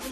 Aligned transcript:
Raz, 0.00 0.08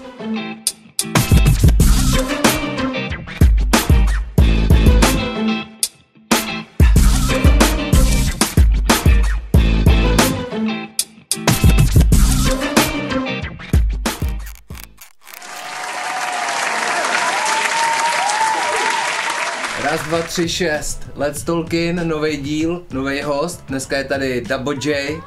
dva, 20.00 20.22
tři, 20.22 20.48
šest. 20.48 21.02
Let's 21.14 21.42
Tolkien, 21.42 22.08
nový 22.08 22.36
díl, 22.36 22.86
nový 22.92 23.22
host. 23.22 23.64
Dneska 23.68 23.98
je 23.98 24.04
tady 24.04 24.40
Dabo 24.40 24.72
J. 24.72 25.20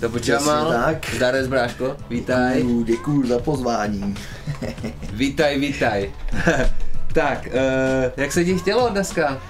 Dabo 0.00 0.18
Jamal. 0.24 0.72
tak. 0.72 1.14
Zdarec 1.14 1.48
Bráško, 1.48 1.96
vítaj. 2.10 2.56
Děkuju, 2.56 2.84
děkuju 2.84 3.26
za 3.26 3.38
pozvání. 3.38 4.14
Vítaj, 5.12 5.58
vítaj. 5.58 6.10
tak, 7.12 7.46
uh, 7.46 8.12
jak 8.16 8.32
se 8.32 8.44
ti 8.44 8.58
chtělo 8.58 8.88
dneska? 8.88 9.42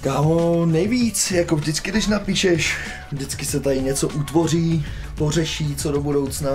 Kámo, 0.00 0.66
nejvíc, 0.66 1.30
jako 1.30 1.56
vždycky, 1.56 1.90
když 1.90 2.06
napíšeš, 2.06 2.76
vždycky 3.12 3.46
se 3.46 3.60
tady 3.60 3.82
něco 3.82 4.08
utvoří, 4.08 4.86
pořeší, 5.14 5.76
co 5.76 5.92
do 5.92 6.00
budoucna. 6.00 6.50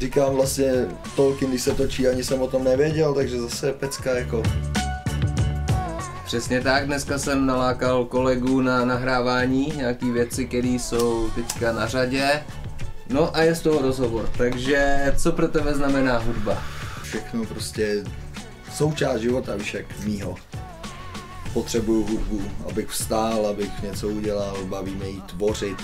Říkám 0.00 0.34
vlastně, 0.34 0.72
Tolkien, 1.16 1.50
když 1.50 1.62
se 1.62 1.74
točí, 1.74 2.08
ani 2.08 2.24
jsem 2.24 2.42
o 2.42 2.46
tom 2.46 2.64
nevěděl, 2.64 3.14
takže 3.14 3.40
zase 3.40 3.72
pecka 3.72 4.14
jako. 4.18 4.42
Přesně 6.24 6.60
tak, 6.60 6.86
dneska 6.86 7.18
jsem 7.18 7.46
nalákal 7.46 8.04
kolegu 8.04 8.60
na 8.60 8.84
nahrávání, 8.84 9.72
nějaký 9.76 10.10
věci, 10.10 10.46
které 10.46 10.68
jsou 10.68 11.30
teďka 11.30 11.72
na 11.72 11.86
řadě. 11.86 12.42
No 13.08 13.36
a 13.36 13.40
je 13.40 13.54
z 13.54 13.60
toho 13.60 13.82
rozhovor, 13.82 14.30
takže 14.38 15.12
co 15.16 15.32
pro 15.32 15.48
tebe 15.48 15.74
znamená 15.74 16.18
hudba? 16.18 16.62
Všechno 17.02 17.44
prostě 17.44 18.04
součást 18.72 19.20
života, 19.20 19.56
víš 19.56 19.74
jak 19.74 20.04
mýho. 20.04 20.34
Potřebuju 21.52 22.06
hudbu, 22.06 22.42
abych 22.70 22.88
vstál, 22.88 23.46
abych 23.46 23.82
něco 23.82 24.08
udělal, 24.08 24.56
baví 24.64 24.94
mě 24.94 25.08
jí 25.08 25.22
tvořit, 25.22 25.78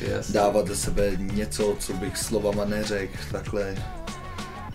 Jasně. 0.00 0.34
dávat 0.34 0.68
ze 0.68 0.76
sebe 0.76 1.10
něco, 1.16 1.76
co 1.78 1.92
bych 1.92 2.16
slovama 2.16 2.64
neřekl, 2.64 3.18
takhle 3.32 3.76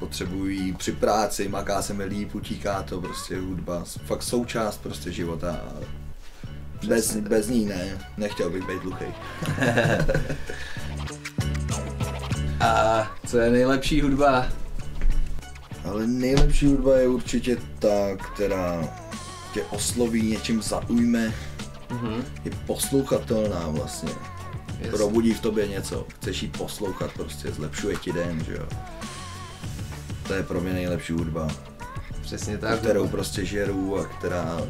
potřebuji 0.08 0.50
jí 0.50 0.74
při 0.74 0.92
práci, 0.92 1.48
maká 1.48 1.82
se 1.82 1.94
mi 1.94 2.04
líp, 2.06 2.36
utíká 2.36 2.84
to, 2.84 3.02
prostě 3.02 3.40
hudba, 3.40 3.84
fakt 4.06 4.24
součást 4.24 4.78
prostě 4.84 5.12
života 5.12 5.52
a 5.52 5.74
bez, 6.88 7.16
bez 7.16 7.48
ní 7.48 7.66
ne, 7.66 7.98
nechtěl 8.18 8.50
bych 8.50 8.68
být 8.68 8.82
hluchý. 8.84 9.06
A 12.60 13.08
co 13.28 13.38
je 13.38 13.52
nejlepší 13.52 14.02
hudba? 14.02 14.48
Ale 15.86 16.08
nejlepší 16.08 16.66
hudba 16.66 16.98
je 16.98 17.08
určitě 17.08 17.58
ta, 17.80 18.16
která 18.34 18.90
tě 19.54 19.64
osloví, 19.64 20.22
něčím 20.22 20.62
zaujme, 20.62 21.34
Mhm. 21.90 22.24
je 22.46 22.52
poslouchatelná 22.68 23.68
vlastně. 23.68 24.12
Jasně. 24.70 24.90
Probudí 24.98 25.34
v 25.34 25.40
tobě 25.40 25.68
něco, 25.68 26.06
chceš 26.20 26.42
jí 26.44 26.48
poslouchat, 26.50 27.12
prostě 27.12 27.52
zlepšuje 27.52 27.96
ti 27.96 28.12
den, 28.14 28.44
že 28.46 28.54
jo. 28.54 28.68
To 30.28 30.34
je 30.34 30.44
pro 30.44 30.62
mě 30.62 30.74
nejlepší 30.74 31.14
hudba, 31.14 31.48
Přesně 32.22 32.58
tak, 32.58 32.80
kterou 32.80 33.08
prostě 33.08 33.46
žeru 33.46 34.00
a 34.00 34.06
která 34.06 34.62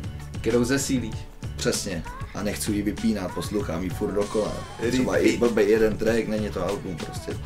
kterou 0.41 0.63
zesílíš. 0.63 1.15
přesně 1.55 2.03
a 2.35 2.43
nechci 2.43 2.71
ji 2.71 2.81
vypínat, 2.81 3.31
poslouchám 3.33 3.83
ji 3.83 3.89
furt 3.89 4.11
dokola. 4.11 4.51
Třeba 4.89 5.17
i 5.17 5.37
blbý 5.37 5.69
jeden 5.69 5.97
track, 5.97 6.27
není 6.27 6.49
to 6.49 6.67
album 6.67 6.95
prostě. 6.97 7.37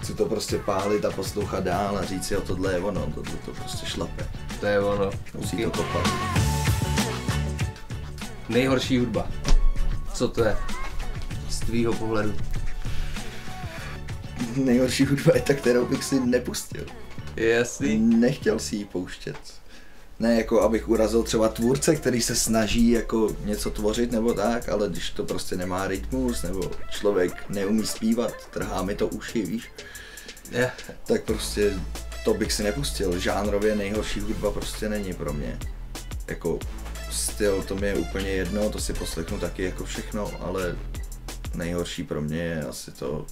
Chci 0.00 0.14
to 0.14 0.24
prostě 0.26 0.58
pálit 0.58 1.04
a 1.04 1.10
poslouchat 1.10 1.64
dál 1.64 1.98
a 1.98 2.04
říct 2.04 2.26
si, 2.26 2.34
jo, 2.34 2.40
tohle 2.40 2.72
je 2.72 2.78
ono, 2.78 3.00
tohle 3.14 3.36
to 3.44 3.50
prostě 3.52 3.86
šlape. 3.86 4.26
To 4.60 4.66
je 4.66 4.80
ono. 4.80 5.10
Musí 5.34 5.66
Ok. 5.66 5.72
to 5.76 5.82
kopat. 5.82 6.08
Nejhorší 8.48 8.98
hudba. 8.98 9.26
Co 10.14 10.28
to 10.28 10.44
je? 10.44 10.56
Z 11.50 11.58
tvýho 11.60 11.92
pohledu. 11.92 12.34
Nejhorší 14.56 15.04
hudba 15.06 15.32
je 15.34 15.40
ta, 15.42 15.54
kterou 15.54 15.86
bych 15.86 16.04
si 16.04 16.20
nepustil. 16.20 16.84
Jasný? 17.36 17.98
Nechtěl 17.98 18.58
si 18.58 18.76
ji 18.76 18.84
pouštět. 18.84 19.36
Ne 20.18 20.34
jako 20.36 20.62
abych 20.62 20.88
urazil 20.88 21.22
třeba 21.22 21.48
tvůrce, 21.48 21.96
který 21.96 22.22
se 22.22 22.36
snaží 22.36 22.90
jako 22.90 23.36
něco 23.44 23.70
tvořit 23.70 24.12
nebo 24.12 24.34
tak, 24.34 24.68
ale 24.68 24.88
když 24.88 25.10
to 25.10 25.24
prostě 25.24 25.56
nemá 25.56 25.88
rytmus, 25.88 26.42
nebo 26.42 26.70
člověk 26.90 27.32
neumí 27.48 27.86
zpívat, 27.86 28.32
trhá 28.50 28.82
mi 28.82 28.94
to 28.94 29.06
uši, 29.08 29.42
víš, 29.42 29.70
Je. 30.50 30.70
tak 31.06 31.22
prostě 31.22 31.72
to 32.24 32.34
bych 32.34 32.52
si 32.52 32.62
nepustil. 32.62 33.18
Žánrově 33.18 33.76
nejhorší 33.76 34.20
hudba 34.20 34.50
prostě 34.50 34.88
není 34.88 35.14
pro 35.14 35.32
mě. 35.32 35.58
Jako 36.26 36.58
styl, 37.10 37.62
to 37.62 37.76
mi 37.76 37.86
je 37.86 37.94
úplně 37.94 38.28
jedno, 38.28 38.70
to 38.70 38.80
si 38.80 38.92
poslechnu 38.92 39.38
taky 39.38 39.62
jako 39.62 39.84
všechno, 39.84 40.32
ale 40.40 40.76
nejhorší 41.54 42.04
pro 42.04 42.22
mě 42.22 42.42
je 42.42 42.62
asi 42.64 42.90
to, 42.90 43.26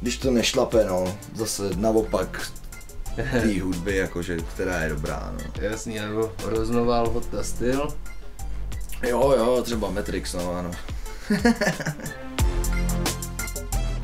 když 0.00 0.16
to 0.16 0.30
nešlape, 0.30 0.84
no, 0.84 1.18
zase 1.34 1.70
naopak 1.76 2.52
té 3.16 3.60
hudby, 3.62 3.96
jakože, 3.96 4.36
která 4.36 4.82
je 4.82 4.88
dobrá, 4.88 5.34
no. 5.38 5.50
Jasný, 5.62 5.94
nebo 5.98 6.32
roznoval 6.44 7.10
hot 7.10 7.28
styl. 7.42 7.88
Jo, 9.08 9.34
jo, 9.36 9.62
třeba 9.62 9.90
Matrix, 9.90 10.32
no, 10.32 10.54
ano. 10.54 10.70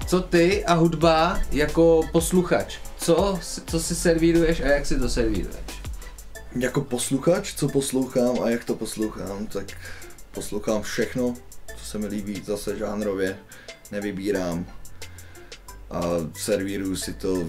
Co 0.06 0.20
ty 0.20 0.64
a 0.64 0.74
hudba 0.74 1.40
jako 1.50 2.00
posluchač? 2.12 2.76
Co, 2.98 3.38
co 3.66 3.80
si 3.80 3.94
servíruješ 3.94 4.60
a 4.60 4.66
jak 4.66 4.86
si 4.86 4.98
to 4.98 5.08
servíruješ? 5.08 5.56
Jako 6.58 6.80
posluchač, 6.80 7.54
co 7.54 7.68
poslouchám 7.68 8.42
a 8.42 8.50
jak 8.50 8.64
to 8.64 8.74
poslouchám, 8.74 9.46
tak 9.46 9.66
poslouchám 10.32 10.82
všechno, 10.82 11.34
co 11.76 11.84
se 11.84 11.98
mi 11.98 12.06
líbí, 12.06 12.42
zase 12.46 12.76
žánrově, 12.76 13.38
nevybírám 13.92 14.66
a 15.90 16.00
servíruju 16.38 16.96
si 16.96 17.12
to, 17.14 17.44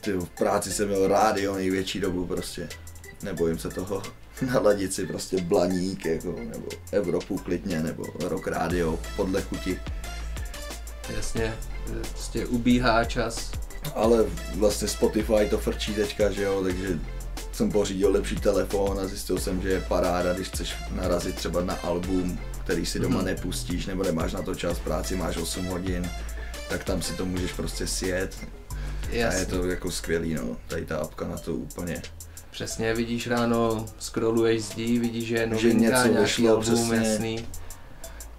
ty 0.00 0.12
v 0.12 0.24
práci 0.28 0.72
jsem 0.72 0.88
měl 0.88 1.08
rádio 1.08 1.54
největší 1.54 2.00
dobu 2.00 2.26
prostě, 2.26 2.68
nebojím 3.22 3.58
se 3.58 3.68
toho, 3.68 4.02
naladit 4.52 4.94
si 4.94 5.06
prostě 5.06 5.36
blaník, 5.42 6.04
jako, 6.06 6.32
nebo 6.38 6.68
Evropu 6.92 7.38
klidně, 7.38 7.80
nebo 7.82 8.04
rock 8.20 8.46
rádio, 8.46 8.98
podle 9.16 9.42
chuti, 9.42 9.78
Jasně, 11.16 11.54
prostě 12.10 12.46
ubíhá 12.46 13.04
čas. 13.04 13.50
ale 13.94 14.24
vlastně 14.54 14.88
Spotify 14.88 15.46
to 15.50 15.58
frčí 15.58 15.94
teďka, 15.94 16.30
že 16.30 16.42
jo, 16.42 16.62
takže 16.62 16.98
jsem 17.52 17.72
pořídil 17.72 18.10
lepší 18.12 18.36
telefon 18.36 19.00
a 19.00 19.06
zjistil 19.06 19.38
jsem, 19.38 19.62
že 19.62 19.68
je 19.68 19.80
paráda, 19.80 20.32
když 20.32 20.48
chceš 20.48 20.74
narazit 20.90 21.34
třeba 21.34 21.60
na 21.64 21.74
album, 21.74 22.38
který 22.64 22.86
si 22.86 22.98
doma 22.98 23.16
Mhm. 23.16 23.24
nepustíš, 23.24 23.86
nebo 23.86 24.02
nemáš 24.02 24.32
na 24.32 24.42
to 24.42 24.54
čas, 24.54 24.78
práci 24.78 25.16
máš 25.16 25.36
8 25.36 25.66
hodin, 25.66 26.10
tak 26.68 26.84
tam 26.84 27.02
si 27.02 27.12
to 27.12 27.26
můžeš 27.26 27.52
prostě 27.52 27.86
sjet 27.86 28.36
a 29.10 29.14
Jasně. 29.14 29.40
je 29.40 29.46
to 29.46 29.66
jako 29.66 29.90
skvělý, 29.90 30.34
no, 30.34 30.56
tady 30.68 30.84
ta 30.86 30.98
apka 30.98 31.28
na 31.28 31.38
to 31.38 31.54
úplně. 31.54 32.02
Přesně, 32.50 32.94
vidíš 32.94 33.26
ráno, 33.26 33.86
scrolluješ 33.98 34.62
zdí, 34.62 34.98
vidíš, 34.98 35.28
že 35.28 35.34
je 35.34 35.40
Že 35.40 35.46
novinka, 35.46 35.78
něco 35.78 36.08
nějaký 36.12 36.22
vyšlo, 36.24 36.50
album, 36.50 36.64
přesně. 36.90 36.96
jasný. 37.10 37.46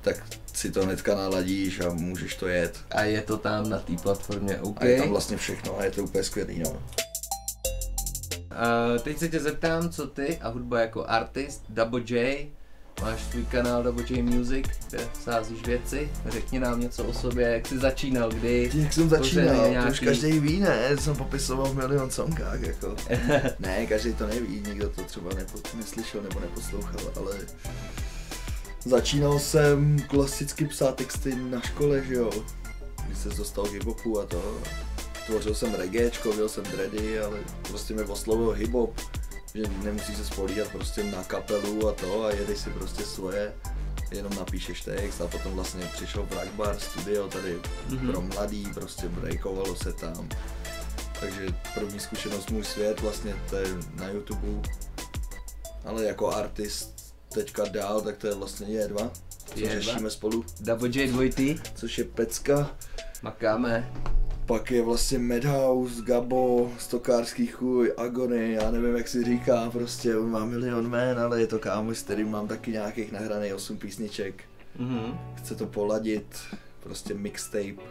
Tak 0.01 0.23
si 0.53 0.71
to 0.71 0.85
hnedka 0.85 1.15
naladíš 1.15 1.79
a 1.79 1.89
můžeš 1.89 2.35
to 2.35 2.47
jet. 2.47 2.77
A 2.91 3.01
je 3.03 3.21
to 3.21 3.37
tam 3.37 3.69
na 3.69 3.79
té 3.79 3.93
platformě, 4.03 4.57
OK. 4.61 4.81
A 4.81 4.85
je 4.85 4.99
tam 5.01 5.09
vlastně 5.09 5.37
všechno 5.37 5.79
a 5.79 5.83
je 5.83 5.91
to 5.91 6.03
úplně 6.03 6.23
skvělý, 6.23 6.59
no. 6.59 6.69
Uh, 6.71 6.77
teď 9.03 9.17
se 9.17 9.29
tě 9.29 9.39
zeptám, 9.39 9.89
co 9.89 10.07
ty 10.07 10.37
a 10.41 10.49
hudba 10.49 10.79
jako 10.81 11.05
artist, 11.07 11.63
Dabo 11.69 11.97
J, 11.97 12.47
máš 13.01 13.21
svůj 13.31 13.45
kanál 13.45 13.83
Dabo 13.83 14.01
J 14.09 14.23
Music, 14.23 14.65
kde 14.89 15.07
sázíš 15.23 15.65
věci, 15.65 16.09
řekni 16.25 16.59
nám 16.59 16.79
něco 16.79 17.03
o 17.03 17.13
sobě, 17.13 17.47
jak 17.47 17.67
jsi 17.67 17.77
začínal, 17.79 18.29
kdy, 18.31 18.71
Jak 18.73 18.93
jsem 18.93 19.09
začínal, 19.09 19.55
to 19.55 19.61
už 19.63 19.69
nějaký. 19.71 20.05
každý 20.05 20.39
ví, 20.39 20.59
ne? 20.59 20.97
Jsem 20.97 21.15
popisoval 21.15 21.65
v 21.65 21.75
milion 21.75 22.11
songách, 22.11 22.61
jako. 22.61 22.95
ne, 23.59 23.85
každý 23.87 24.13
to 24.13 24.27
neví, 24.27 24.63
nikdo 24.67 24.89
to 24.89 25.03
třeba 25.03 25.33
nepo, 25.33 25.59
neslyšel 25.77 26.21
nebo 26.21 26.39
neposlouchal, 26.39 27.11
ale 27.15 27.37
začínal 28.85 29.39
jsem 29.39 29.99
klasicky 30.07 30.65
psát 30.65 30.95
texty 30.95 31.35
na 31.35 31.61
škole, 31.61 32.03
že 32.07 32.13
jo. 32.13 32.29
Když 33.05 33.17
se 33.19 33.29
dostal 33.29 33.65
k 33.65 33.85
a 34.21 34.25
to. 34.25 34.57
Tvořil 35.25 35.55
jsem 35.55 35.73
reggaečko, 35.73 36.33
byl 36.33 36.49
jsem 36.49 36.63
dready, 36.63 37.19
ale 37.19 37.37
prostě 37.69 37.93
mě 37.93 38.03
oslovil 38.03 38.51
hiphop, 38.51 39.01
že 39.55 39.63
nemusí 39.83 40.15
se 40.15 40.25
spolíhat 40.25 40.67
prostě 40.67 41.03
na 41.03 41.23
kapelu 41.23 41.87
a 41.89 41.91
to 41.93 42.23
a 42.23 42.31
jedeš 42.31 42.57
si 42.59 42.69
prostě 42.69 43.03
svoje 43.03 43.53
jenom 44.11 44.35
napíšeš 44.35 44.81
text 44.81 45.21
a 45.21 45.27
potom 45.27 45.51
vlastně 45.51 45.85
přišel 45.93 46.23
Black 46.23 46.51
Bar 46.51 46.79
studio 46.79 47.27
tady 47.27 47.57
Mhm. 47.89 48.11
pro 48.11 48.21
mladý, 48.21 48.67
prostě 48.73 49.07
breakovalo 49.07 49.75
se 49.75 49.93
tam. 49.93 50.29
Takže 51.19 51.47
první 51.73 51.99
zkušenost 51.99 52.51
můj 52.51 52.63
svět 52.63 53.01
vlastně 53.01 53.35
to 53.49 53.55
je 53.55 53.67
na 53.93 54.07
YouTube, 54.09 54.69
ale 55.85 56.03
jako 56.05 56.31
artist 56.35 57.15
teďka 57.33 57.65
dál, 57.65 58.01
tak 58.01 58.17
to 58.17 58.27
je 58.27 58.33
vlastně 58.35 58.67
J2, 58.67 59.09
co 59.45 59.55
J2? 59.55 59.69
řešíme 59.81 60.09
spolu, 60.09 60.45
Dabo 60.59 60.85
J 60.85 61.07
dvojty, 61.07 61.59
což 61.75 61.97
je 61.97 62.03
pecka. 62.03 62.71
Makáme. 63.21 63.91
Pak 64.49 64.71
je 64.71 64.81
vlastně 64.81 65.19
Madhouse, 65.19 66.01
Gabo, 66.01 66.71
Stokářský 66.79 67.47
chuj, 67.47 67.93
Agony, 67.97 68.53
já 68.53 68.71
nevím 68.71 68.95
jak 68.95 69.07
si 69.07 69.23
říká, 69.23 69.69
prostě 69.71 70.17
on 70.17 70.31
má 70.31 70.45
milion 70.45 70.85
jmén, 70.85 71.19
ale 71.19 71.41
je 71.41 71.47
to 71.47 71.59
kámoš, 71.59 71.97
s 71.97 72.03
kterým 72.03 72.31
mám 72.31 72.47
taky 72.47 72.71
nějakých 72.71 73.11
nahraných 73.11 73.55
8 73.55 73.77
písniček. 73.77 74.43
Mhm. 74.79 75.19
Chce 75.35 75.55
to 75.55 75.65
poladit, 75.65 76.37
prostě 76.79 77.13
mixtape, 77.13 77.81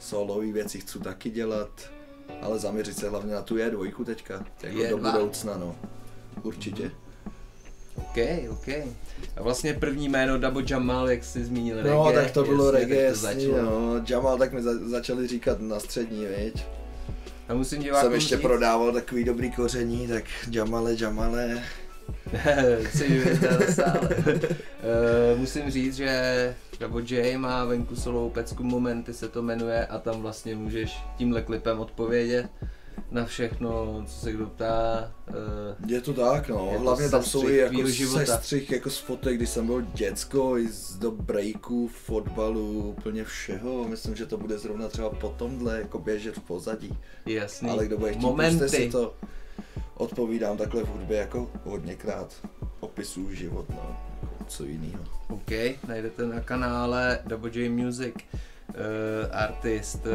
solový 0.00 0.52
věci 0.52 0.80
chci 0.80 0.98
taky 0.98 1.30
dělat, 1.30 1.90
ale 2.42 2.58
zaměřit 2.58 2.98
se 2.98 3.08
hlavně 3.08 3.34
na 3.34 3.42
tu 3.42 3.56
E2 3.56 4.04
teďka, 4.04 4.44
jako 4.62 4.78
do 4.78 4.96
E2. 4.96 5.12
budoucna, 5.12 5.56
no. 5.56 5.76
Určitě. 6.42 6.90
OK, 7.96 8.16
OK. 8.50 8.68
A 9.36 9.42
vlastně 9.42 9.74
první 9.74 10.08
jméno 10.08 10.38
Dabo 10.38 10.60
Jamal, 10.70 11.10
jak 11.10 11.24
jsi 11.24 11.44
zmínil 11.44 11.76
No, 11.76 11.82
reggae. 12.06 12.24
tak 12.24 12.32
to 12.34 12.44
bylo 12.44 12.64
jasně, 12.66 12.78
reggae, 12.80 13.12
tak 13.12 13.20
to 13.22 13.28
jasný, 13.28 13.46
no. 13.46 14.04
Jamal 14.08 14.38
tak 14.38 14.52
mi 14.52 14.62
za- 14.62 14.88
začali 14.88 15.26
říkat 15.28 15.60
na 15.60 15.80
střední, 15.80 16.26
viď. 16.26 16.64
A 17.48 17.54
musím 17.54 17.82
divákům 17.82 18.06
Jsem 18.06 18.14
ještě 18.14 18.34
říct, 18.36 18.42
prodával 18.42 18.92
takový 18.92 19.24
dobrý 19.24 19.50
koření, 19.52 20.08
tak 20.08 20.24
Jamale, 20.50 20.94
Jamale. 21.00 21.62
vyvězdal 23.08 23.58
sále. 23.74 24.08
Eh, 24.82 25.36
musím 25.36 25.70
říct, 25.70 25.96
že 25.96 26.54
Dabo 26.80 26.98
J 27.00 27.36
má 27.38 27.64
venku 27.64 27.96
solovou 27.96 28.30
pecku 28.30 28.62
Momenty 28.62 29.14
se 29.14 29.28
to 29.28 29.42
jmenuje 29.42 29.86
a 29.86 29.98
tam 29.98 30.22
vlastně 30.22 30.54
můžeš 30.54 30.96
tímhle 31.16 31.42
klipem 31.42 31.80
odpovědět 31.80 32.46
na 33.10 33.24
všechno, 33.24 34.02
co 34.06 34.12
se 34.20 34.32
kdo 34.32 34.46
ptá. 34.46 35.12
eh, 35.28 35.32
Je 35.86 36.00
to 36.00 36.14
tak, 36.14 36.48
no. 36.48 36.68
Je 36.72 36.76
to 36.76 36.82
Hlavně 36.82 37.08
tam 37.08 37.22
jsou 37.22 37.48
i 37.48 37.56
jako 37.56 37.82
sestřih 38.26 38.70
jako 38.70 38.90
z 38.90 38.98
fotek, 38.98 39.36
když 39.36 39.48
jsem 39.48 39.66
byl 39.66 39.80
děcko, 39.82 40.58
i 40.58 40.68
z 40.68 40.96
do 40.96 41.10
breaků, 41.10 41.88
fotbalu, 41.88 42.88
úplně 42.98 43.24
všeho. 43.24 43.88
Myslím, 43.88 44.16
že 44.16 44.26
to 44.26 44.36
bude 44.36 44.58
zrovna 44.58 44.88
třeba 44.88 45.10
po 45.10 45.28
tomhle 45.28 45.78
jako 45.78 45.98
běžet 45.98 46.36
v 46.36 46.40
pozadí. 46.40 46.98
Jasný. 47.26 47.70
Ale 47.70 47.86
kdo 47.86 47.98
bude 47.98 48.12
chtít, 48.12 48.22
Momenty. 48.22 48.58
puste 48.64 48.76
si 48.76 48.90
to. 48.90 49.14
Odpovídám 49.94 50.56
takhle 50.56 50.82
v 50.82 50.88
hudbě 50.88 51.18
jako 51.18 51.50
hodněkrát. 51.64 52.34
Opisuju 52.80 53.34
život, 53.34 53.64
no. 53.70 53.96
Jako 54.22 54.44
co 54.48 54.64
jiného. 54.64 55.04
OK, 55.28 55.50
najdete 55.88 56.26
na 56.26 56.40
kanále 56.40 57.18
Double 57.26 57.50
J 57.54 57.68
Music 57.70 58.14
uh, 58.68 58.74
Artist. 59.32 60.06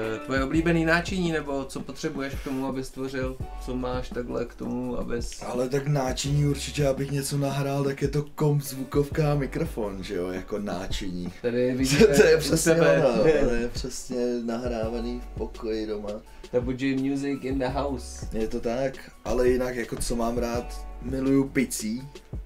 Uh, 0.00 0.18
tvoje 0.24 0.44
oblíbený 0.44 0.84
náčiní, 0.84 1.32
nebo 1.32 1.64
co 1.64 1.80
potřebuješ 1.80 2.34
k 2.34 2.44
tomu, 2.44 2.66
abys 2.66 2.90
tvořil? 2.90 3.36
Co 3.64 3.76
máš 3.76 4.08
takhle 4.08 4.44
k 4.44 4.54
tomu, 4.54 4.98
abys... 4.98 5.42
Ale 5.42 5.68
tak 5.68 5.86
náčiní 5.86 6.46
určitě, 6.46 6.86
abych 6.86 7.10
něco 7.10 7.38
nahrál, 7.38 7.84
tak 7.84 8.02
je 8.02 8.08
to 8.08 8.24
komp, 8.34 8.62
zvukovka 8.62 9.32
a 9.32 9.34
mikrofon, 9.34 10.02
že 10.02 10.14
jo, 10.14 10.28
jako 10.28 10.58
náčiní. 10.58 11.32
Tady 11.42 11.74
vidíte 11.76 12.06
to 12.06 12.26
je 12.26 12.36
u 12.36 12.38
přesně 12.38 12.74
tebe 12.74 13.04
ono, 13.04 13.22
to 13.48 13.54
je 13.54 13.68
přesně 13.68 14.26
nahrávaný 14.44 15.20
v 15.20 15.38
pokoji 15.38 15.86
doma. 15.86 16.10
Double 16.52 16.74
J 16.78 17.10
Music 17.10 17.38
in 17.42 17.58
the 17.58 17.66
house. 17.68 18.26
Je 18.32 18.48
to 18.48 18.60
tak, 18.60 19.10
ale 19.24 19.48
jinak 19.48 19.76
jako 19.76 19.96
co 19.96 20.16
mám 20.16 20.38
rád, 20.38 20.86
miluju 21.02 21.48
picí, 21.48 22.02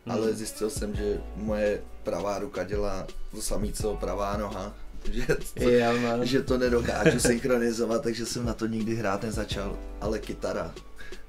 Hmm. 0.07 0.17
ale 0.17 0.35
zjistil 0.35 0.71
jsem, 0.71 0.95
že 0.95 1.21
moje 1.37 1.83
pravá 2.03 2.39
ruka 2.39 2.65
dělá 2.65 3.07
to 3.31 3.43
samé, 3.43 3.73
co 3.73 3.97
pravá 3.97 4.37
noha. 4.37 4.75
Že 5.13 5.27
to, 5.27 6.01
mám. 6.03 6.27
že 6.27 6.43
to 6.43 6.59
nedokážu 6.59 7.21
synchronizovat, 7.21 8.03
takže 8.03 8.27
jsem 8.27 8.45
na 8.45 8.55
to 8.55 8.67
nikdy 8.67 8.95
hrát 8.95 9.23
nezačal. 9.23 9.79
Ale 10.01 10.19
kytara, 10.19 10.75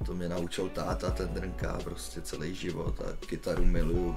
to 0.06 0.14
mě 0.14 0.30
naučil 0.30 0.70
táta, 0.70 1.12
ten 1.12 1.30
drnká 1.34 1.80
prostě 1.84 2.22
celý 2.22 2.56
život 2.56 3.02
a 3.02 3.26
kytaru 3.26 3.66
miluju. 3.66 4.16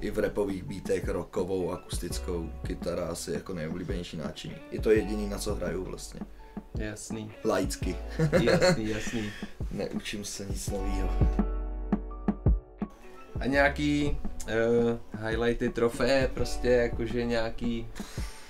I 0.00 0.10
v 0.10 0.18
repových 0.18 0.62
beatech, 0.62 1.08
rockovou, 1.08 1.72
akustickou, 1.72 2.50
kytara 2.66 3.06
asi 3.06 3.32
jako 3.32 3.54
nejoblíbenější 3.54 4.16
náčiní. 4.16 4.54
I 4.70 4.78
to 4.78 4.90
jediný, 4.90 5.28
na 5.28 5.38
co 5.38 5.54
hraju 5.54 5.84
vlastně. 5.84 6.20
Jasný, 6.74 7.32
Laicky. 7.44 7.96
jasný, 8.42 8.88
jasný. 8.88 9.32
Neučím 9.70 10.24
se 10.24 10.46
nic 10.46 10.70
nového. 10.70 11.10
A 13.40 13.46
nějaký 13.46 14.18
uh, 14.46 15.26
highlighty, 15.26 15.68
trofeje, 15.68 16.30
prostě 16.34 16.68
jakože 16.68 17.24
nějaký, 17.24 17.88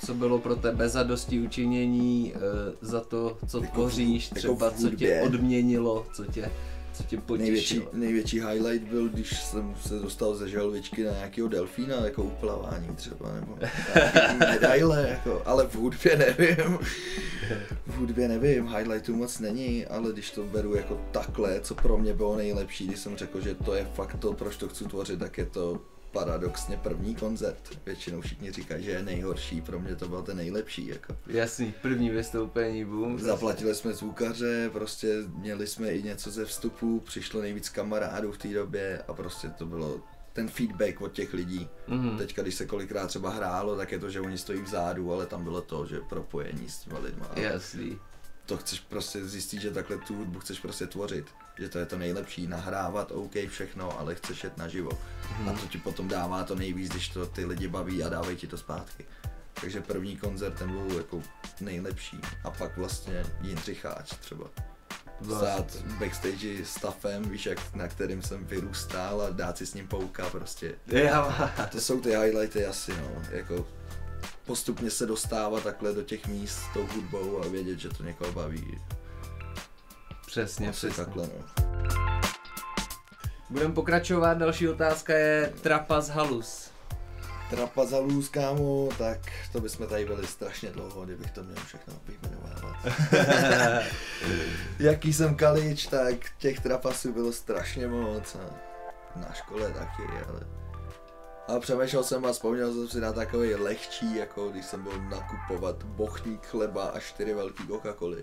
co 0.07 0.15
bylo 0.15 0.39
pro 0.39 0.57
tebe 0.57 0.89
za 0.89 1.03
dosti 1.03 1.41
učinění, 1.41 2.33
uh, 2.37 2.41
za 2.81 3.01
to, 3.01 3.39
co 3.47 3.61
Jako 3.61 3.73
tvoříš, 3.75 4.25
jako 4.25 4.35
třeba 4.39 4.71
v 4.71 4.81
co 4.81 4.91
tě 4.91 5.23
odměnilo, 5.25 6.07
co 6.13 6.25
tě, 6.25 6.51
co 6.93 7.03
tě 7.03 7.17
Největší, 7.17 7.75
potěšilo. 7.75 7.89
největší 7.93 8.41
highlight 8.41 8.89
byl, 8.89 9.09
když 9.09 9.41
jsem 9.43 9.75
se 9.83 9.99
dostal 9.99 10.35
ze 10.35 10.49
želvičky 10.49 11.05
na 11.05 11.13
nějakého 11.13 11.49
delfína, 11.49 11.97
jako 11.97 12.23
uplavání 12.23 12.97
třeba, 12.97 13.35
nebo 13.35 13.59
medaile, 14.39 15.09
jako, 15.11 15.43
ale 15.45 15.67
v 15.67 15.75
hudbě 15.75 16.17
nevím. 16.17 16.79
V 17.87 17.97
hudbě 17.97 18.29
nevím, 18.29 18.67
highlightů 18.69 19.17
moc 19.17 19.39
není, 19.39 19.87
ale 19.87 20.13
když 20.13 20.31
to 20.31 20.43
beru 20.45 20.75
jako 20.75 21.01
takhle, 21.13 21.61
co 21.61 21.75
pro 21.75 21.99
mě 21.99 22.15
bylo 22.15 22.37
nejlepší, 22.37 22.87
když 22.87 22.99
jsem 23.01 23.17
řekl, 23.17 23.41
že 23.41 23.55
to 23.55 23.75
je 23.75 23.87
fakt 23.95 24.17
to, 24.19 24.33
proč 24.33 24.57
to 24.57 24.69
chci 24.69 24.85
tvořit, 24.85 25.19
tak 25.19 25.39
je 25.39 25.47
to 25.47 25.81
paradoxně 26.17 26.77
první 26.77 27.15
koncert. 27.15 27.79
Většinou 27.87 28.21
všichni 28.21 28.53
říkají, 28.53 28.85
že 28.85 28.91
je 28.91 29.03
nejhorší, 29.03 29.61
pro 29.61 29.81
mě 29.81 29.97
to 29.97 30.09
byl 30.09 30.23
ten 30.23 30.37
nejlepší. 30.37 30.87
Jako. 30.87 31.17
Jasný, 31.27 31.75
první 31.83 32.11
vystoupení, 32.11 32.85
boom. 32.85 33.19
Zaplatili 33.19 33.75
jsme 33.75 33.93
zvukaře, 33.93 34.71
prostě 34.73 35.23
měli 35.35 35.67
jsme 35.67 35.89
i 35.89 36.03
něco 36.03 36.31
ze 36.31 36.45
vstupu, 36.45 37.01
přišlo 37.01 37.41
nejvíc 37.41 37.69
kamarádů 37.69 38.33
v 38.33 38.39
té 38.39 38.49
době 38.49 39.03
a 39.09 39.13
prostě 39.13 39.49
to 39.49 39.67
bylo 39.67 40.01
ten 40.33 40.49
feedback 40.49 41.01
od 41.01 41.13
těch 41.13 41.35
lidí. 41.35 41.69
Mhm. 41.89 42.19
Teďka, 42.19 42.43
když 42.43 42.55
se 42.55 42.67
kolikrát 42.67 43.07
třeba 43.07 43.31
hrálo, 43.31 43.77
tak 43.77 43.93
je 43.93 43.99
to, 43.99 44.11
že 44.11 44.21
oni 44.21 44.39
stojí 44.39 44.61
vzadu, 44.61 45.13
ale 45.13 45.27
tam 45.27 45.45
bylo 45.45 45.61
to, 45.61 45.87
že 45.87 46.01
propojení 46.09 46.69
s 46.69 46.79
těma 46.79 46.99
lidma. 46.99 47.31
Jasný. 47.37 47.99
To 48.47 48.57
chceš 48.57 48.81
prostě 48.81 49.25
zjistit, 49.25 49.61
že 49.61 49.71
takhle 49.71 49.99
tu 49.99 50.15
hudbu 50.15 50.41
chceš 50.41 50.61
prostě 50.61 50.87
tvořit. 50.87 51.27
Že 51.59 51.69
to 51.69 51.79
je 51.79 51.87
to 51.87 51.99
nejlepší, 51.99 52.47
nahrávat, 52.47 53.13
OK, 53.13 53.33
všechno, 53.49 54.01
ale 54.01 54.15
chceš 54.15 54.45
jet 54.45 54.57
naživo. 54.59 54.91
A 55.51 55.53
to 55.53 55.67
ti 55.67 55.79
potom 55.79 56.09
dává 56.09 56.45
to 56.45 56.55
nejvíc, 56.55 56.91
když 56.91 57.09
to 57.09 57.27
ty 57.27 57.45
lidi 57.45 57.69
baví 57.69 58.05
a 58.05 58.09
dávají 58.09 58.37
ti 58.37 58.47
to 58.47 58.59
zpátky. 58.59 59.05
Takže 59.61 59.81
první 59.81 60.17
koncert 60.17 60.59
ten 60.59 60.71
byl 60.71 60.97
jako 60.97 61.23
nejlepší. 61.61 62.21
A 62.45 62.51
pak 62.51 62.77
vlastně 62.77 63.25
Jindřicháč 63.41 64.15
třeba. 64.21 64.47
Stát 65.25 65.75
v 65.75 65.99
backstage 65.99 66.65
s 66.65 66.69
Stafem, 66.69 67.23
víš, 67.23 67.47
jak, 67.47 67.75
na 67.75 67.89
kterým 67.89 68.23
jsem 68.23 68.45
vyrůstal 68.45 69.23
a 69.23 69.31
dát 69.31 69.59
si 69.59 69.67
s 69.67 69.75
ním 69.75 69.89
pouka 69.89 70.31
prostě. 70.31 70.75
Já, 70.87 71.51
To 71.73 71.81
jsou 71.81 72.01
ty 72.01 72.09
highlighty 72.09 72.67
asi, 72.67 72.93
no. 72.93 73.23
Jako 73.31 73.67
postupně 74.47 74.91
se 74.91 75.07
dostávat 75.07 75.63
takhle 75.63 75.93
do 75.93 76.03
těch 76.03 76.27
míst 76.27 76.59
s 76.59 76.73
tou 76.75 76.87
hudbou 76.87 77.43
a 77.45 77.49
vědět, 77.49 77.79
že 77.79 77.89
to 77.89 78.03
někoho 78.03 78.33
baví. 78.33 78.81
přesně, 80.27 80.69
Asi 80.69 80.87
přesně. 80.87 81.05
takhle, 81.05 81.27
no. 81.39 81.65
Budeme 83.51 83.75
pokračovat, 83.75 84.35
další 84.39 84.69
otázka 84.69 85.15
je 85.15 85.53
Trapas 85.61 86.09
Halus. 86.09 86.71
Trapa 87.51 87.85
za 87.87 87.99
lůz, 87.99 88.29
kámo, 88.29 88.89
tak 88.99 89.19
to 89.53 89.61
bychom 89.61 89.87
tady 89.87 90.05
byli 90.05 90.27
strašně 90.27 90.71
dlouho, 90.71 91.05
kdybych 91.05 91.31
to 91.31 91.43
měl 91.43 91.57
všechno 91.67 91.95
vyjmenovávat. 92.07 92.77
Jaký 94.79 95.13
jsem 95.13 95.35
kalič, 95.35 95.87
tak 95.87 96.15
těch 96.39 96.61
trapasů 96.61 97.13
bylo 97.13 97.33
strašně 97.33 97.87
moc 97.87 98.35
a 98.35 98.51
na 99.17 99.33
škole 99.33 99.71
taky, 99.73 100.03
ale... 100.29 100.41
A 101.49 101.61
přemýšlel 101.61 102.05
jsem 102.05 102.25
a 102.27 102.33
vzpomněl 102.33 102.73
jsem 102.73 102.89
si 102.89 103.01
na 103.01 103.13
takový 103.13 103.55
lehčí, 103.55 104.17
jako 104.17 104.49
když 104.49 104.67
jsem 104.67 104.83
byl 104.83 105.03
nakupovat 105.11 105.83
bochník 105.83 106.47
chleba 106.47 106.85
a 106.85 107.01
čtyři 107.01 107.35
velký 107.35 107.67
coca 107.67 107.93
coly 107.93 108.23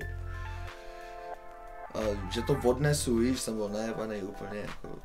A 1.94 2.00
že 2.32 2.42
to 2.42 2.58
odnesu, 2.64 3.18
víš, 3.18 3.42
jsem 3.42 3.56
byl 3.56 3.70
najebaný 3.70 4.22
úplně 4.22 4.60
jako 4.60 5.00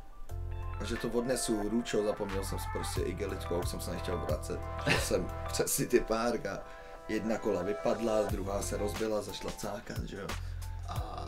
a 0.81 0.85
že 0.85 0.97
to 0.97 1.09
odnesu 1.09 1.69
Ručo, 1.69 2.05
zapomněl 2.05 2.45
jsem 2.45 2.59
si 2.59 2.65
prostě 2.73 3.01
igelitku 3.01 3.55
a 3.55 3.59
už 3.59 3.69
jsem 3.69 3.81
se 3.81 3.91
nechtěl 3.91 4.19
vracet. 4.19 4.61
Šel 4.89 5.01
jsem 5.01 5.29
přes 5.53 5.75
City 5.75 6.01
Park 6.01 6.47
a 6.47 6.63
jedna 7.09 7.39
kola 7.39 7.63
vypadla, 7.63 8.23
druhá 8.23 8.63
se 8.63 8.77
rozbila, 8.77 9.23
zašla 9.23 9.51
cákat, 9.51 10.05
že 10.05 10.17
jo. 10.17 10.27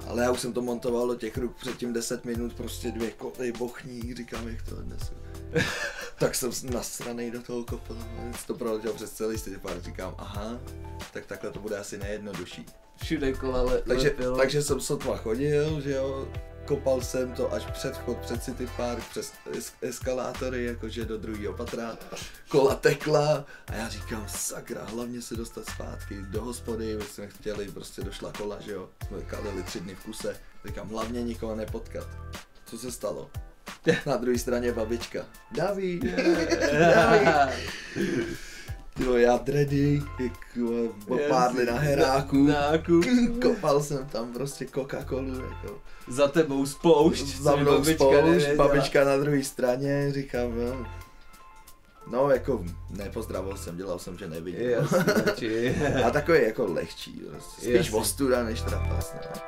Ale 0.06 0.22
já 0.22 0.30
už 0.30 0.40
jsem 0.40 0.52
to 0.52 0.62
montoval 0.62 1.06
do 1.06 1.14
těch 1.14 1.38
ruk 1.38 1.56
předtím 1.56 1.92
10 1.92 2.24
minut, 2.24 2.54
prostě 2.54 2.90
dvě 2.90 3.10
koly, 3.10 3.52
bochník, 3.52 4.16
říkám, 4.16 4.48
jak 4.48 4.62
to 4.62 4.76
odnesu. 4.76 5.14
tak 6.20 6.34
jsem 6.34 6.50
nasranej 6.70 7.30
do 7.30 7.42
toho 7.42 7.64
kopal, 7.64 7.96
to 8.46 8.54
proletěl 8.54 8.92
přes 8.92 9.12
celý 9.12 9.38
City 9.38 9.58
Park, 9.58 9.82
říkám, 9.82 10.14
aha, 10.18 10.60
tak 11.12 11.26
takhle 11.26 11.50
to 11.50 11.60
bude 11.60 11.78
asi 11.78 11.98
nejjednodušší. 11.98 12.66
Všude 13.02 13.32
kola 13.32 13.62
le, 13.62 13.82
Takže, 13.82 14.08
lepilo. 14.08 14.36
takže 14.36 14.62
jsem 14.62 14.80
sotva 14.80 15.16
chodil, 15.16 15.80
že 15.80 15.92
jo, 15.92 16.28
kopal 16.66 17.00
jsem 17.02 17.32
to 17.32 17.52
až 17.52 17.66
před 17.72 17.96
vchod 17.96 18.18
před 18.18 18.44
City 18.44 18.68
Park, 18.76 19.04
přes 19.10 19.32
es- 19.52 19.72
eskalátory, 19.80 20.64
jakože 20.64 21.04
do 21.04 21.18
druhého 21.18 21.54
patra, 21.54 21.98
kola 22.48 22.74
tekla 22.74 23.44
a 23.66 23.74
já 23.74 23.88
říkám, 23.88 24.24
sakra, 24.28 24.84
hlavně 24.84 25.22
se 25.22 25.36
dostat 25.36 25.66
zpátky 25.66 26.22
do 26.22 26.42
hospody, 26.42 26.96
my 26.96 27.04
jsme 27.04 27.26
chtěli, 27.26 27.68
prostě 27.68 28.02
došla 28.02 28.32
kola, 28.32 28.60
že 28.60 28.72
jo, 28.72 28.88
jsme 29.06 29.22
kalili 29.22 29.62
tři 29.62 29.80
dny 29.80 29.94
v 29.94 30.04
kuse, 30.04 30.36
říkám, 30.66 30.88
hlavně 30.88 31.22
nikoho 31.22 31.54
nepotkat. 31.54 32.08
Co 32.66 32.78
se 32.78 32.92
stalo? 32.92 33.30
Na 34.06 34.16
druhé 34.16 34.38
straně 34.38 34.72
babička. 34.72 35.20
Daví, 35.50 36.00
Daví. 36.80 37.26
Ty 38.94 39.04
vole, 39.04 39.20
já 39.20 39.36
dready, 39.36 40.02
jak 40.18 40.56
vole, 40.56 40.88
popádli 41.06 41.66
na 41.66 41.72
heráku. 41.78 42.46
Na, 42.46 42.70
na 42.72 42.78
Kopal 43.42 43.82
jsem 43.82 44.06
tam 44.06 44.32
prostě 44.32 44.64
Coca-Colu, 44.64 45.34
jako. 45.34 45.78
Za 46.08 46.28
tebou 46.28 46.66
spoušť, 46.66 47.26
Za 47.40 47.56
mnou 47.56 47.72
babička 47.72 47.94
spoušť, 48.04 48.14
nevěděla. 48.24 48.54
babička 48.68 49.04
na 49.04 49.16
druhé 49.16 49.42
straně, 49.42 50.12
říkám, 50.12 50.50
no. 50.58 50.86
No, 52.10 52.30
jako 52.30 52.64
nepozdravil 52.90 53.56
jsem, 53.56 53.76
dělal 53.76 53.98
jsem, 53.98 54.18
že 54.18 54.28
nevidím. 54.28 54.60
Jasně, 54.70 55.74
A 56.06 56.10
takový 56.10 56.42
jako 56.42 56.64
lehčí, 56.72 57.12
prostě. 57.30 57.78
spíš 57.78 57.92
ostuda 57.92 58.44
než 58.44 58.62
trapas, 58.62 59.14
no. 59.14 59.40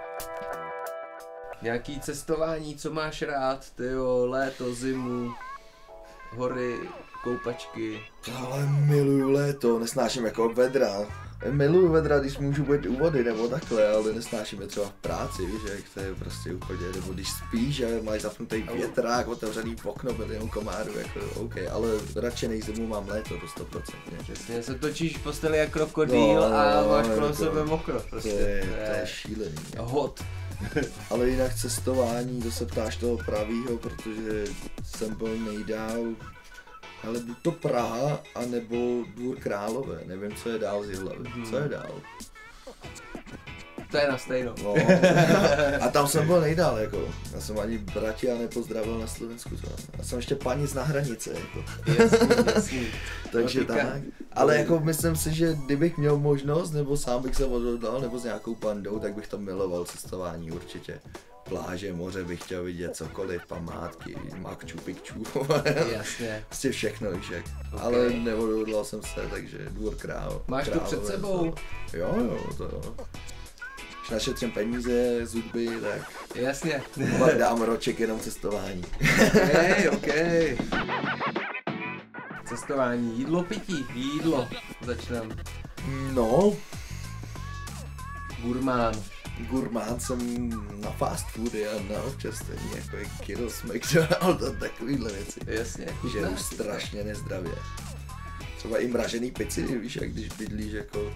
Nějaký 1.63 2.01
cestování, 2.01 2.77
co 2.77 2.91
máš 2.93 3.23
rád, 3.23 3.71
tyjo, 3.71 4.27
léto, 4.27 4.75
zimu, 4.75 5.31
hory, 6.31 6.75
koupačky. 7.25 8.01
Ale 8.37 8.67
miluju 8.67 9.31
léto, 9.31 9.79
nesnáším 9.79 10.25
jako 10.25 10.49
vedra. 10.49 10.93
Miluju 11.51 11.89
vedra, 11.93 12.19
když 12.19 12.39
můžu 12.39 12.65
být 12.65 12.87
u 12.87 12.97
vody 12.99 13.25
nebo 13.25 13.49
takhle, 13.49 13.89
ale 13.89 14.13
nesnáším 14.13 14.61
je 14.61 14.67
třeba 14.67 14.87
v 14.87 14.93
práci, 14.93 15.47
víš, 15.47 15.61
jak 15.75 15.85
to 15.95 16.01
je 16.01 16.15
prostě 16.15 16.55
úplně, 16.55 16.87
nebo 16.95 17.13
když 17.13 17.29
spíš 17.33 17.81
a 17.81 17.87
máš 18.03 18.21
zapnutý 18.23 18.63
větrák, 18.63 19.29
otevřený 19.29 19.77
okno, 19.85 20.13
milion 20.13 20.49
komárů, 20.49 20.91
jako 20.99 21.41
OK, 21.41 21.55
ale 21.73 21.89
radši 22.17 22.49
než 22.49 22.65
zimu 22.65 22.87
mám 22.87 23.09
léto, 23.09 23.29
to 23.29 23.47
100%. 23.65 23.83
Přesně, 24.23 24.63
se 24.63 24.75
točíš 24.75 25.17
v 25.19 25.23
posteli 25.23 25.59
jak 25.59 25.71
krokodýl 25.71 26.35
No, 26.35 26.45
a 26.45 26.87
máš 26.89 27.07
kolem 27.07 27.23
jako- 27.23 27.35
sebe 27.35 27.65
mokro, 27.65 28.01
To 28.01 28.07
prostě. 28.11 28.29
je, 28.29 28.63
to 28.87 28.93
je 29.01 29.03
šílený. 29.05 29.55
hot. 29.79 30.25
Ale 31.11 31.29
jinak 31.29 31.55
cestování, 31.55 32.43
to 32.43 32.51
se 32.51 32.67
ptáš 32.67 32.97
toho 32.97 33.17
pravýho, 33.17 33.79
protože 33.79 34.45
jsem 34.85 35.15
byl 35.15 35.39
nejdál, 35.39 36.15
ale 37.03 37.21
buď 37.21 37.37
to 37.43 37.53
Praha, 37.53 38.23
anebo 38.35 39.05
Dvůr 39.15 39.37
Králové, 39.37 40.01
nevím, 40.07 40.37
co 40.37 40.49
je 40.49 40.59
dál 40.59 40.85
z 40.85 40.91
Jihlavy. 40.91 41.19
Mhm. 41.19 41.47
Co 41.47 41.57
je 41.57 41.69
dál? 41.69 41.95
To 43.93 43.99
je 43.99 44.09
na 44.09 44.19
stejno. 44.19 44.55
No. 44.65 44.75
A 45.81 45.89
tam 45.89 46.09
jsem 46.09 46.27
byl 46.27 46.41
nejdál, 46.41 46.79
jako. 46.79 46.99
Já 47.35 47.41
jsem 47.41 47.59
ani 47.59 47.79
bratia 47.79 48.39
nepozdravil 48.39 48.99
na 48.99 49.07
Slovensku. 49.07 49.57
To. 49.57 49.69
Já 49.99 50.05
jsem 50.05 50.19
ještě 50.19 50.35
panic 50.35 50.75
na 50.75 50.83
hranice, 50.83 51.31
jako. 51.31 51.65
Jasný, 52.03 52.29
jasný. 52.55 52.87
Takže 53.33 53.61
No, 53.61 53.67
tak. 53.67 53.87
Ale 54.33 54.57
jako 54.57 54.81
myslím 54.81 55.17
si, 55.17 55.35
že 55.35 55.55
kdybych 55.65 55.97
měl 55.99 56.19
možnost, 56.19 56.71
nebo 56.71 56.97
sám 56.97 57.23
bych 57.23 57.37
se 57.37 57.45
odhodlal, 57.45 58.01
nebo 58.01 58.19
s 58.19 58.25
nějakou 58.25 58.55
pandou, 58.55 58.99
tak 58.99 59.15
bych 59.15 59.29
to 59.29 59.39
miloval 59.39 59.85
cestování 59.85 60.51
určitě. 60.51 61.01
Pláže, 61.49 61.93
moře 61.93 62.25
bych 62.25 62.43
chtěl 62.45 62.63
vidět 62.65 62.97
cokoliv, 62.97 63.47
památky, 63.47 64.17
Machu 64.39 64.79
Picchu, 64.85 65.25
Jasně. 65.93 66.45
prostě 66.49 66.71
všechno, 66.71 67.11
víš 67.11 67.31
jak. 67.31 67.45
Ok. 67.73 67.81
Ale 67.83 68.11
neodhodlal 68.11 68.85
jsem 68.85 69.03
se, 69.03 69.21
takže 69.31 69.59
dvůr 69.71 69.95
král. 69.95 70.43
Máš 70.47 70.69
to 70.69 70.81
před 70.81 71.07
sebou? 71.07 71.55
Jo, 71.93 72.15
jo, 72.19 72.39
to 72.57 72.65
jo. 72.65 72.95
Našetřím 74.13 74.51
peníze 74.53 75.27
z 75.27 75.35
hudby, 75.35 75.69
tak 75.83 76.13
Jasně. 76.35 76.83
pak 77.19 77.39
dám 77.39 77.63
roček 77.63 78.01
jenom 78.01 78.21
cestování. 78.21 78.85
Hej, 79.33 79.89
ok. 79.89 80.07
Cestování, 82.49 83.19
jídlo, 83.19 83.43
pití, 83.43 83.87
jídlo. 83.95 84.49
Začneme. 84.81 85.37
No, 86.15 86.57
Gurmán. 88.43 88.95
gurmán 89.51 90.01
jsem 90.01 90.51
na 90.81 90.91
fast 90.91 91.27
foody 91.27 91.69
a 91.69 91.73
na 91.93 92.03
občerstvení, 92.03 92.71
jako 92.77 92.97
je 92.97 93.05
gyros, 93.27 93.63
McDonald's 93.63 94.43
a 94.49 94.51
takovýhle 94.61 95.13
věci. 95.13 95.41
Jasně. 95.47 95.87
Že 96.13 96.21
už 96.29 96.41
strašně 96.41 97.05
nezdravě. 97.05 97.55
Třeba 98.59 98.79
i 98.79 98.89
mražený 98.89 99.31
pici, 99.31 99.79
víš, 99.79 99.97
jak 100.01 100.13
když 100.13 100.29
bydlíš 100.29 100.73
jako 100.73 101.13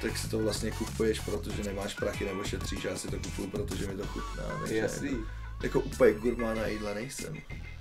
tak 0.00 0.18
si 0.18 0.28
to 0.28 0.38
vlastně 0.38 0.70
kupuješ, 0.70 1.20
protože 1.20 1.62
nemáš 1.62 1.94
prachy 1.94 2.24
nebo 2.24 2.44
šetříš, 2.44 2.84
já 2.84 2.96
si 2.96 3.08
to 3.08 3.16
kupuju, 3.16 3.48
protože 3.48 3.86
mi 3.86 3.94
to 3.96 4.06
chutná. 4.06 4.44
Takže 4.58 4.76
Jasný. 4.76 5.08
Jako, 5.08 5.24
jako 5.62 5.80
úplně 5.80 6.12
gurmán 6.12 6.56
na 6.56 6.66
jídla 6.66 6.94
nejsem. 6.94 7.34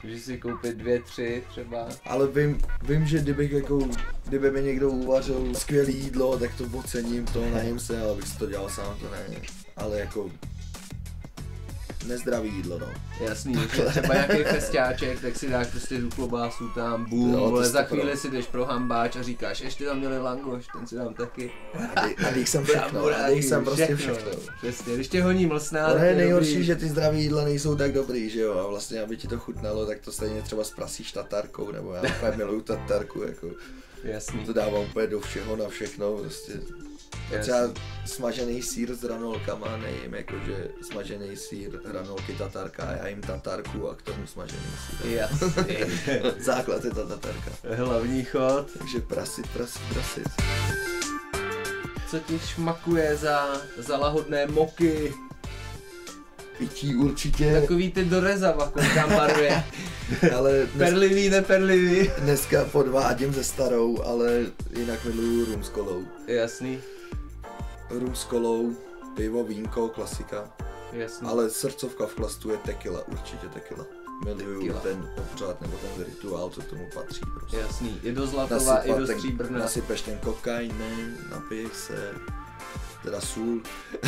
Můžeš 0.03 0.22
si 0.22 0.38
koupit 0.38 0.77
dvě, 0.77 1.01
tři 1.01 1.43
třeba. 1.50 1.88
Ale 2.05 2.27
vím, 2.27 2.62
vím, 2.81 3.07
že 3.07 3.19
kdybych 3.19 3.51
jako, 3.51 3.89
kdyby 4.25 4.51
mi 4.51 4.62
někdo 4.62 4.89
uvařil 4.89 5.55
skvělé 5.55 5.91
jídlo, 5.91 6.39
tak 6.39 6.55
to 6.55 6.63
ocením, 6.74 7.25
to 7.25 7.50
najím 7.50 7.79
se, 7.79 8.01
ale 8.01 8.15
bych 8.15 8.27
si 8.27 8.38
to 8.38 8.45
dělal 8.45 8.69
sám, 8.69 8.98
to 9.00 9.12
ne. 9.12 9.25
Ale 9.77 10.00
jako 10.00 10.31
nezdravý 12.07 12.50
jídlo, 12.50 12.79
no. 12.79 12.88
Jasný, 13.21 13.53
když 13.53 13.77
je 13.77 13.85
třeba 13.85 14.13
nějaký 14.13 14.43
festiáček, 14.43 15.21
tak 15.21 15.35
si 15.35 15.50
dáš 15.50 15.67
prostě 15.67 16.01
tu 16.01 16.09
klobásu 16.09 16.69
tam, 16.69 17.05
bum, 17.09 17.31
to 17.33 17.39
vole, 17.39 17.69
za 17.69 17.83
chvíli 17.83 18.17
si 18.17 18.29
jdeš 18.29 18.45
pro 18.45 18.65
hambáč 18.65 19.15
a 19.15 19.24
říkáš, 19.24 19.62
ještě 19.62 19.85
tam 19.85 19.97
měli 19.97 20.19
langoš, 20.19 20.67
ten 20.77 20.88
si 20.88 20.95
dám 20.95 21.13
taky. 21.13 21.51
A 22.27 22.31
dej 22.33 22.45
jsem 22.45 22.63
všechno, 22.63 23.05
a 23.05 23.27
dej 23.27 23.43
jsem 23.43 23.63
prostě 23.65 23.95
všechno. 23.95 24.31
Přesně, 24.57 24.95
když 24.95 25.07
tě 25.07 25.24
honí 25.24 25.45
mlsná, 25.45 25.85
Ale 25.85 26.00
tak 26.00 26.07
je 26.07 26.15
nejhorší, 26.15 26.51
dobrý. 26.51 26.65
že 26.65 26.75
ty 26.75 26.89
zdraví 26.89 27.21
jídla 27.24 27.43
nejsou 27.43 27.75
tak 27.75 27.91
dobrý, 27.93 28.29
že 28.29 28.41
jo, 28.41 28.53
a 28.59 28.67
vlastně, 28.67 29.01
aby 29.01 29.17
ti 29.17 29.27
to 29.27 29.38
chutnalo, 29.39 29.85
tak 29.85 30.00
to 30.00 30.12
stejně 30.12 30.41
třeba 30.41 30.63
sprasíš 30.63 31.12
tatarkou, 31.12 31.71
nebo 31.71 31.93
já 31.93 32.01
úplně 32.01 32.38
miluju 32.38 32.62
tatarku, 32.62 33.24
jako, 33.24 33.47
Jasný, 34.03 34.45
to 34.45 34.53
dávám 34.53 34.81
úplně 34.81 35.07
do 35.07 35.19
všeho, 35.19 35.55
na 35.55 35.67
všechno, 35.69 36.17
prostě. 36.17 36.53
Třeba 37.41 37.57
smažený 38.05 38.62
sír 38.62 38.95
s 38.95 39.01
hranolkama 39.01 39.77
nejím, 39.77 40.13
jakože 40.13 40.67
smažený 40.81 41.38
sír, 41.38 41.79
hranolky, 41.95 42.33
tatarka, 42.33 42.83
a 42.83 42.91
já 42.91 43.07
jim 43.07 43.21
tatarku 43.21 43.89
a 43.89 43.95
k 43.95 44.01
tomu 44.01 44.27
smažený. 44.27 44.61
Jasný. 45.03 45.75
Základ 46.39 46.85
je 46.85 46.91
ta 46.91 47.05
tatarka. 47.05 47.51
Hlavní 47.75 48.23
chod. 48.23 48.67
Takže 48.77 48.99
prasit, 48.99 49.47
prasit, 49.47 49.81
prasit. 49.93 50.27
Co 52.07 52.19
ti 52.19 52.39
šmakuje 52.39 53.15
za, 53.17 53.47
za 53.77 53.97
lahodné 53.97 54.47
moky? 54.47 55.13
Pití 56.57 56.95
určitě, 56.95 57.61
Takový 57.61 57.91
ty 57.91 58.05
do 58.05 58.19
rezava, 58.19 58.69
koukám 58.69 59.09
barvě. 59.09 59.63
ale 60.35 60.51
dnes, 60.53 60.89
Perlivý, 60.89 61.29
neperlivý. 61.29 62.11
dneska 62.19 62.65
podvádím 62.65 63.33
se 63.33 63.43
starou, 63.43 64.01
ale 64.03 64.45
jinak 64.77 65.05
miluju 65.05 65.45
rum 65.45 65.63
s 65.63 65.69
kolou. 65.69 66.03
Jasný, 66.27 66.79
Rum 67.89 68.15
s 68.15 68.23
kolou, 68.23 68.73
pivo, 69.15 69.43
vínko, 69.43 69.87
klasika. 69.89 70.49
Jasný. 70.97 71.27
Ale 71.29 71.49
srdcovka 71.49 72.05
v 72.07 72.13
klastu 72.13 72.51
je 72.51 72.57
tequila, 72.57 73.07
určitě 73.07 73.47
tequila. 73.47 73.85
Miluju 74.25 74.59
Tequila. 74.59 74.79
ten 74.79 75.09
obřad 75.17 75.61
nebo 75.61 75.73
ten 75.77 76.05
rituál, 76.05 76.49
co 76.49 76.61
k 76.61 76.65
tomu 76.65 76.87
patří 76.93 77.21
prostě. 77.33 77.57
Jasný, 77.57 77.99
i 78.03 78.11
do 78.11 78.27
zlatova, 78.27 78.77
i 78.83 78.93
do 78.93 79.07
stříbrna. 79.07 79.59
nasypeš 79.59 80.01
ten 80.01 80.17
kokain, 80.17 80.77
ne, 80.79 81.15
napiješ 81.31 81.73
se, 81.73 82.11
teda 83.03 83.21
sůl. 83.21 83.61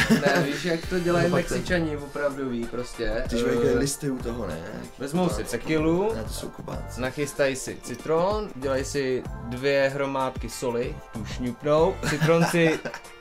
Ne, 0.10 0.44
víš, 0.46 0.66
jak 0.66 0.86
to 0.90 1.00
dělají 1.00 1.26
No, 1.30 1.38
pak 1.38 1.46
ten- 1.46 1.58
Mexičani 1.58 1.98
opravdoví 1.98 2.66
prostě. 2.66 3.24
Ty 3.30 3.38
žvejkají 3.38 3.76
listy 3.76 4.10
u 4.12 4.18
toho, 4.18 4.48
ne? 4.48 4.64
Vezmou 5.00 5.30
si 5.30 5.44
tequilu, 5.44 6.14
Ne, 6.16 6.24
to 6.24 6.30
jsou 6.34 6.50
kubánci. 6.50 7.02
nachystají 7.02 7.56
si 7.56 7.78
citron, 7.84 8.50
dělají 8.56 8.86
si 8.86 9.24
dvě 9.44 9.92
hromádky 9.94 10.50
soli, 10.50 10.96
tu 11.14 11.26
šňupnou, 11.26 11.96
citron 12.10 12.46
si 12.46 12.80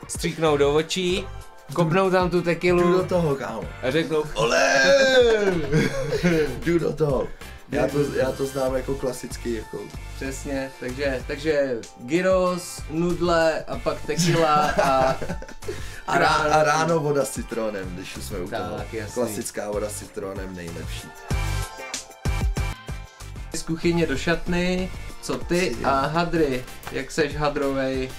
stříknou 0.08 0.56
do 0.56 0.74
očí, 0.74 1.26
kopnou 1.72 2.10
tam 2.10 2.30
tu 2.30 2.42
Jdu 2.82 2.92
do 2.92 3.04
toho, 3.04 3.34
kámo. 3.34 3.64
a 3.82 3.90
řeknou 3.90 4.24
Ole! 4.34 4.74
Jdu 6.64 6.78
do 6.78 6.92
toho. 6.92 7.28
Já 7.72 7.86
to, 7.86 7.98
já 8.16 8.32
to 8.32 8.46
znám 8.46 8.74
jako 8.74 8.94
klasický, 8.94 9.54
jako 9.54 9.78
přesně, 10.16 10.70
takže, 10.80 11.22
takže 11.26 11.78
gyros, 12.00 12.82
nudle 12.90 13.64
a 13.64 13.78
pak 13.78 14.00
tequila 14.06 14.54
a 14.82 15.16
A, 16.06 16.18
rá, 16.18 16.28
a 16.28 16.62
ráno 16.62 17.00
voda 17.00 17.24
s 17.24 17.30
citronem, 17.30 17.90
když 17.94 18.16
už 18.16 18.24
jsme 18.24 18.38
u 18.38 18.48
Tak, 18.48 18.60
toho. 18.62 18.76
jasný. 18.92 19.14
Klasická 19.14 19.70
voda 19.70 19.88
s 19.88 19.98
citronem 19.98 20.54
nejlepší. 20.56 21.08
z 23.54 23.62
kuchyně 23.62 24.06
do 24.06 24.16
šatny, 24.16 24.90
co 25.22 25.38
ty 25.38 25.76
a 25.84 26.06
hadry, 26.06 26.64
jak 26.92 27.10
seš 27.10 27.36
hadrovej, 27.36 28.10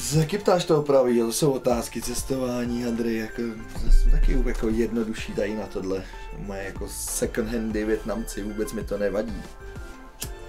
Co 0.00 0.06
se 0.06 0.18
taky 0.18 0.38
ptáš 0.38 0.64
toho 0.64 0.82
pravý, 0.82 1.18
to 1.18 1.32
jsou 1.32 1.52
otázky 1.52 2.02
cestování, 2.02 2.84
Andrej, 2.84 3.16
jako, 3.16 3.42
jsem 3.90 4.10
taky 4.10 4.42
jako 4.46 4.68
jednodušší 4.68 5.32
tady 5.32 5.54
na 5.54 5.66
tohle. 5.66 6.04
Moje 6.38 6.64
jako 6.64 6.88
second 6.88 7.48
handy 7.48 7.84
Větnamci, 7.84 8.42
vůbec 8.42 8.72
mi 8.72 8.84
to 8.84 8.98
nevadí. 8.98 9.42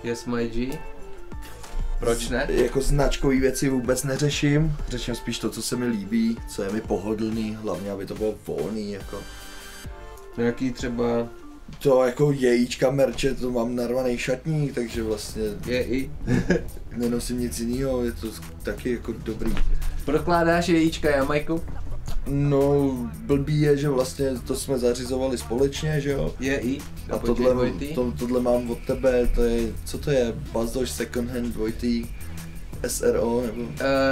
yes 0.04 0.26
my 0.26 0.50
G, 0.50 0.80
proč 2.00 2.30
ne? 2.30 2.48
Jako 2.50 2.82
značkové 2.82 3.36
věci 3.36 3.70
vůbec 3.70 4.04
neřeším, 4.04 4.78
řeším 4.88 5.16
spíš 5.16 5.40
to, 5.40 5.50
co 5.50 5.62
se 5.62 5.76
mi 5.76 5.86
líbí, 5.86 6.38
co 6.48 6.64
je 6.64 6.72
mi 6.72 6.82
pohodlný, 6.82 7.56
hlavně 7.62 7.92
aby 7.92 8.06
to 8.06 8.16
bylo 8.16 8.36
volný, 8.48 8.92
jako 8.92 9.18
Nějaký 10.38 10.72
třeba 10.72 11.28
to 11.80 12.04
jako 12.06 12.32
jejíčka 12.32 12.92
merče, 12.92 13.36
to 13.36 13.52
mám 13.52 13.76
narvaný 13.76 14.18
šatník, 14.18 14.76
takže 14.76 15.04
vlastně 15.04 15.44
je 15.66 15.84
i, 15.84 16.12
nenosím 16.98 17.40
nic 17.40 17.60
jiného, 17.60 18.06
je 18.06 18.12
to 18.12 18.28
taky 18.64 18.92
jako 18.92 19.14
dobrý. 19.26 19.56
prokládáš 20.06 20.68
jejíčka 20.70 21.10
Jamajku? 21.10 21.62
No, 22.28 22.92
blbý 23.26 23.62
je, 23.62 23.78
že 23.78 23.90
vlastně 23.90 24.30
to 24.48 24.56
jsme 24.56 24.80
zařizovali 24.80 25.38
společně, 25.38 26.02
že 26.02 26.12
jo? 26.12 26.34
Je 26.40 26.58
i, 26.60 26.80
A 27.12 27.18
tohle, 27.18 27.72
to, 27.96 28.12
tohle 28.20 28.42
mám 28.42 28.72
od 28.72 28.80
tebe, 28.88 29.28
to 29.36 29.44
je, 29.44 29.68
co 29.86 29.98
to 29.98 30.12
je, 30.12 30.34
Bazdoš 30.54 30.92
Second 30.92 31.30
Hand 31.32 31.46
dvojitý, 31.54 32.06
SRO 32.88 33.42
nebo... 33.46 33.62
Uh, 33.62 33.70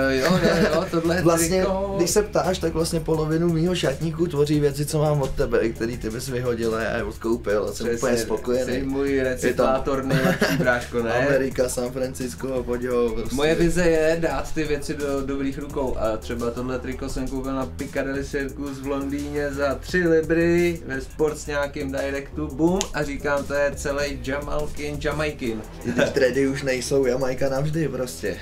jo, 0.10 0.40
jo, 0.44 0.56
jo, 0.74 0.86
tohle 0.92 1.16
je 1.16 1.22
Vlastně, 1.22 1.58
triko. 1.58 1.94
když 1.98 2.10
se 2.10 2.24
ptáš, 2.24 2.60
tak 2.60 2.74
vlastně 2.74 3.00
polovinu 3.00 3.50
mýho 3.54 3.76
šatníku 3.76 4.28
tvoří 4.28 4.60
věci, 4.60 4.86
co 4.86 5.00
mám 5.02 5.22
od 5.22 5.32
tebe, 5.32 5.70
který 5.70 5.98
ty 5.98 6.10
bys 6.10 6.28
vyhodil 6.30 6.76
a 6.76 6.82
já 6.82 6.98
je 6.98 7.04
odkoupil 7.04 7.64
a 7.64 7.68
jsem 7.74 7.74
Přesně, 7.88 7.98
úplně 7.98 8.18
Jsi 8.18 8.24
spokojený. 8.24 8.82
můj 8.82 9.20
recyklátor 9.22 10.04
nejlepší 10.04 10.58
bráško, 10.58 11.04
ne? 11.04 11.14
Amerika, 11.28 11.70
San 11.70 11.92
Francisco, 11.92 12.64
pojď 12.64 12.86
ho, 12.86 13.10
prostě. 13.10 13.36
Moje 13.36 13.56
vize 13.56 13.84
je 13.90 14.18
dát 14.20 14.54
ty 14.54 14.64
věci 14.64 14.94
do 14.94 15.22
dobrých 15.26 15.58
rukou 15.60 15.98
a 15.98 16.18
třeba 16.18 16.52
tohle 16.52 16.80
triko 16.80 17.10
jsem 17.10 17.28
koupil 17.28 17.54
na 17.54 17.66
Piccadilly 17.66 18.24
Circus 18.26 18.80
v 18.80 18.88
Londýně 18.88 19.54
za 19.54 19.76
3 19.76 20.08
libry 20.08 20.82
ve 20.86 21.02
sport 21.02 21.38
s 21.38 21.46
nějakým 21.48 21.92
directu, 21.92 22.48
boom 22.48 22.80
a 22.94 23.04
říkám 23.04 23.44
to 23.44 23.54
je 23.54 23.72
celý 23.76 24.20
Jamalkin, 24.24 24.98
Jamaikin. 25.02 25.62
I 25.86 25.92
Když 25.92 26.10
tredy 26.10 26.48
už 26.48 26.64
nejsou 26.64 27.06
Jamajka 27.06 27.50
navždy 27.50 27.88
prostě. 27.88 28.36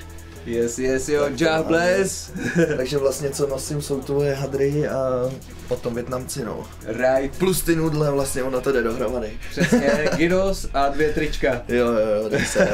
Yes, 0.47 0.79
yes, 0.79 1.09
jo, 1.09 1.29
God 1.29 1.65
bless. 1.65 2.31
Takže 2.77 2.97
vlastně 2.97 3.29
co 3.29 3.47
nosím 3.47 3.81
jsou 3.81 4.01
tvoje 4.01 4.33
hadry 4.33 4.87
a 4.87 5.31
potom 5.67 5.93
Větnamci 5.95 6.45
no. 6.45 6.63
Right, 6.85 7.37
Plus 7.37 7.61
ty 7.61 7.75
nudle, 7.75 8.11
vlastně 8.11 8.43
ono 8.43 8.61
to 8.61 8.71
jde 8.71 8.83
dohromady. 8.83 9.39
přesně, 9.49 10.09
Gidos 10.15 10.67
a 10.73 10.89
dvě 10.89 11.13
trička. 11.13 11.61
Jo, 11.67 11.87
jo, 11.87 12.07
jo, 12.21 12.27
jdem 12.27 12.45
sem. 12.45 12.67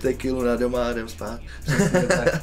Tekilu 0.00 0.42
na 0.42 0.56
doma 0.56 0.86
a 0.88 0.90
jdem 0.90 1.08
spát. 1.08 1.40
Přesně 1.62 2.00
tak. 2.02 2.42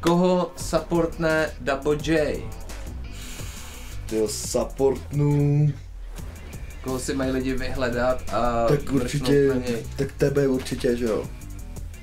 Koho 0.00 0.52
supportne 0.56 1.50
Double 1.60 1.96
J? 2.04 2.42
Ty 4.06 4.28
supportnu, 4.28 5.72
Koho 6.84 6.98
si 6.98 7.14
mají 7.14 7.30
lidi 7.30 7.54
vyhledat 7.54 8.22
a 8.32 8.66
tak 8.68 8.92
určitě, 8.92 9.48
na 9.48 9.54
něj? 9.54 9.86
tak 9.96 10.12
tebe 10.12 10.48
určitě, 10.48 10.96
že 10.96 11.04
jo. 11.04 11.24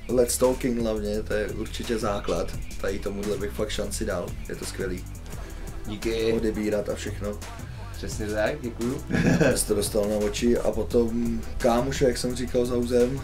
Let's 0.08 0.38
Talking 0.38 0.80
hlavně, 0.80 1.22
to 1.22 1.34
je 1.34 1.48
určitě 1.48 1.98
základ. 1.98 2.52
Tady 2.80 2.98
tomuhle 2.98 3.38
bych 3.38 3.50
fakt 3.50 3.70
šanci 3.70 4.04
dal, 4.04 4.26
je 4.48 4.56
to 4.56 4.64
skvělý. 4.64 5.04
Díky. 5.86 6.32
Odebírat 6.32 6.88
a 6.88 6.94
všechno. 6.94 7.38
Přesně 7.96 8.26
tak, 8.26 8.60
děkuju. 8.60 9.02
Jsi 9.54 9.66
to 9.66 9.74
dostal 9.74 10.08
na 10.08 10.16
oči 10.16 10.58
a 10.58 10.70
potom 10.70 11.40
kámoše, 11.58 12.04
jak 12.04 12.18
jsem 12.18 12.36
říkal 12.36 12.66
za 12.66 12.76
územ, 12.76 13.20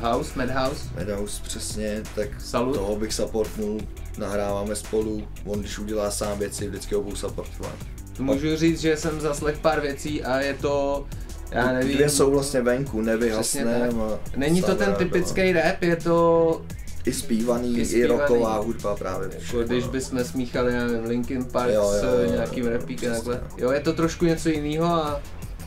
House, 0.00 0.32
Madhouse. 0.36 0.84
Meadows 0.94 1.40
přesně, 1.40 2.02
tak 2.14 2.28
Salut. 2.40 2.74
toho 2.74 2.96
bych 2.96 3.14
supportnul, 3.14 3.80
nahráváme 4.18 4.76
spolu, 4.76 5.28
on 5.44 5.60
když 5.60 5.78
udělá 5.78 6.10
sám 6.10 6.38
věci, 6.38 6.68
vždycky 6.68 6.94
ho 6.94 7.02
budu 7.02 7.16
supportovat. 7.16 7.74
Můžu 8.18 8.56
říct, 8.56 8.80
že 8.80 8.96
jsem 8.96 9.20
zaslech 9.20 9.58
pár 9.58 9.80
věcí 9.80 10.24
a 10.24 10.40
je 10.40 10.54
to, 10.54 11.06
já 11.50 11.72
nevím, 11.72 11.94
Dvě 11.94 12.08
jsou 12.10 12.30
vlastně 12.30 12.60
venku, 12.62 13.00
nevyhasnem 13.00 14.00
a 14.00 14.18
není 14.36 14.62
to 14.62 14.74
ten 14.74 14.94
typický 14.94 15.52
rap, 15.52 15.82
je 15.82 15.96
to, 15.96 16.62
I 17.06 17.12
zpívaný, 17.12 17.76
I 17.76 17.80
i, 17.80 17.86
zpívaný. 17.86 18.20
rocková 18.20 18.58
hudba 18.58 18.96
právě. 18.96 19.28
jako 19.38 19.62
když 19.62 19.84
no. 19.84 19.90
bychom 19.90 20.24
smíchali, 20.24 20.72
já 20.74 20.86
nevím, 20.86 21.04
Linkin 21.04 21.44
Park 21.44 21.72
Jo, 21.74 21.82
jo, 21.82 22.00
s 22.00 22.02
jo, 22.24 22.32
nějakým 22.32 22.64
jo, 22.64 22.70
rapíkem 22.70 23.12
přesně, 23.12 23.32
takhle. 23.32 23.48
no. 23.50 23.64
Jo, 23.64 23.70
je 23.70 23.80
to 23.80 23.92
trošku 23.92 24.24
něco 24.24 24.48
jiného 24.48 24.86
a 24.86 25.22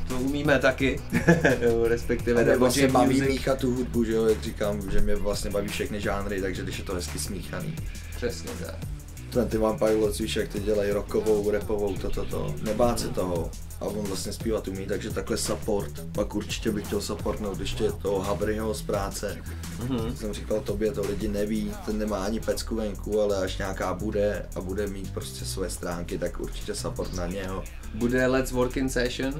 to 0.07 0.15
umíme 0.15 0.59
taky, 0.59 0.99
respektive 1.87 2.43
mě 2.43 2.55
vlastně 2.57 2.87
baví 2.87 3.15
Music. 3.15 3.27
míchat 3.29 3.59
tu 3.59 3.71
hudbu, 3.75 4.03
že 4.03 4.13
jo, 4.13 4.25
jak 4.25 4.41
říkám, 4.43 4.91
že 4.91 4.99
mě 5.01 5.15
vlastně 5.15 5.49
baví 5.51 5.67
všechny 5.67 6.01
žánry, 6.01 6.41
takže 6.41 6.63
když 6.63 6.77
je 6.77 6.83
to 6.83 6.93
hezky 6.95 7.19
smíchaný. 7.19 7.75
Přesně 8.15 8.49
tak. 8.65 8.96
Twenty 9.29 9.57
One 9.57 9.79
Pilots, 9.79 10.17
víš, 10.17 10.35
jak 10.35 10.47
ty 10.47 10.59
dělají 10.59 10.91
rockovou, 10.91 11.51
rapovou, 11.51 11.97
toto, 11.97 12.09
to, 12.09 12.25
to. 12.25 12.55
nebát 12.61 12.99
se 12.99 13.07
toho. 13.07 13.51
A 13.81 13.85
on 13.85 14.05
vlastně 14.05 14.33
zpívat 14.33 14.67
umí, 14.67 14.85
takže 14.85 15.09
takhle 15.09 15.37
support. 15.37 16.05
Pak 16.11 16.35
určitě 16.35 16.71
bych 16.71 16.85
chtěl 16.85 17.01
supportnout 17.01 17.59
ještě 17.59 17.91
toho 17.91 18.19
Havryho 18.19 18.73
z 18.73 18.81
práce. 18.81 19.37
Mhm. 19.79 20.15
Jsem 20.15 20.33
říkal 20.33 20.59
tobě, 20.59 20.91
to 20.91 21.01
lidi 21.01 21.27
neví, 21.27 21.73
ten 21.85 21.97
nemá 21.97 22.25
ani 22.25 22.39
pecku 22.39 22.75
venku, 22.75 23.21
ale 23.21 23.37
až 23.37 23.57
nějaká 23.57 23.93
bude 23.93 24.45
a 24.55 24.61
bude 24.61 24.87
mít 24.87 25.13
prostě 25.13 25.45
své 25.45 25.69
stránky, 25.69 26.17
tak 26.17 26.39
určitě 26.39 26.75
support 26.75 27.13
na 27.13 27.27
něho. 27.27 27.63
Bude 27.93 28.27
Let's 28.27 28.51
Work 28.51 28.77
in 28.77 28.89
Session. 28.89 29.33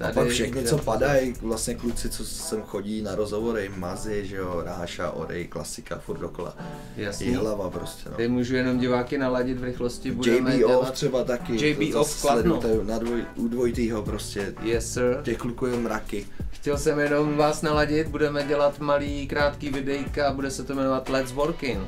A 0.00 0.12
pak 0.12 0.28
všechny, 0.28 0.62
co 0.64 0.78
padají, 0.78 1.34
vlastně 1.42 1.74
kluci, 1.74 2.10
co 2.10 2.24
sem 2.24 2.62
chodí 2.62 3.02
na 3.02 3.14
rozhovory, 3.14 3.70
Mazy, 3.76 4.26
že 4.26 4.36
jo, 4.36 4.62
Ráša, 4.64 5.10
Orej, 5.10 5.46
klasika, 5.46 5.98
furt 5.98 6.18
dokola. 6.18 6.56
Jasný. 6.96 7.26
Jihlava 7.26 7.70
prostě, 7.70 8.08
no. 8.10 8.16
Teď 8.16 8.30
můžu 8.30 8.54
jenom 8.56 8.78
diváky 8.78 9.18
naladit 9.18 9.58
v 9.58 9.64
rychlosti, 9.64 10.10
budeme 10.10 10.56
JB 10.56 10.64
Off 10.64 10.70
dělat... 10.70 10.92
třeba 10.92 11.24
taky, 11.24 11.66
JB 11.68 11.92
to 11.92 12.00
Off 12.00 12.20
Kladno. 12.22 12.60
na 12.82 12.98
dvoj, 12.98 13.24
u 13.36 13.48
dvojitýho 13.48 14.02
prostě, 14.02 14.54
Yes 14.62 14.92
sir. 14.92 15.16
těch 15.22 15.38
kluků 15.38 15.66
je 15.66 15.76
mraky. 15.76 16.26
Chtěl 16.50 16.78
jsem 16.78 16.98
jenom 16.98 17.36
vás 17.36 17.62
naladit, 17.62 18.08
budeme 18.08 18.44
dělat 18.44 18.80
malý 18.80 19.26
krátký 19.26 19.68
videjka, 19.70 20.32
bude 20.32 20.50
se 20.50 20.64
to 20.64 20.74
jmenovat 20.74 21.08
Let's 21.08 21.32
Working. 21.32 21.78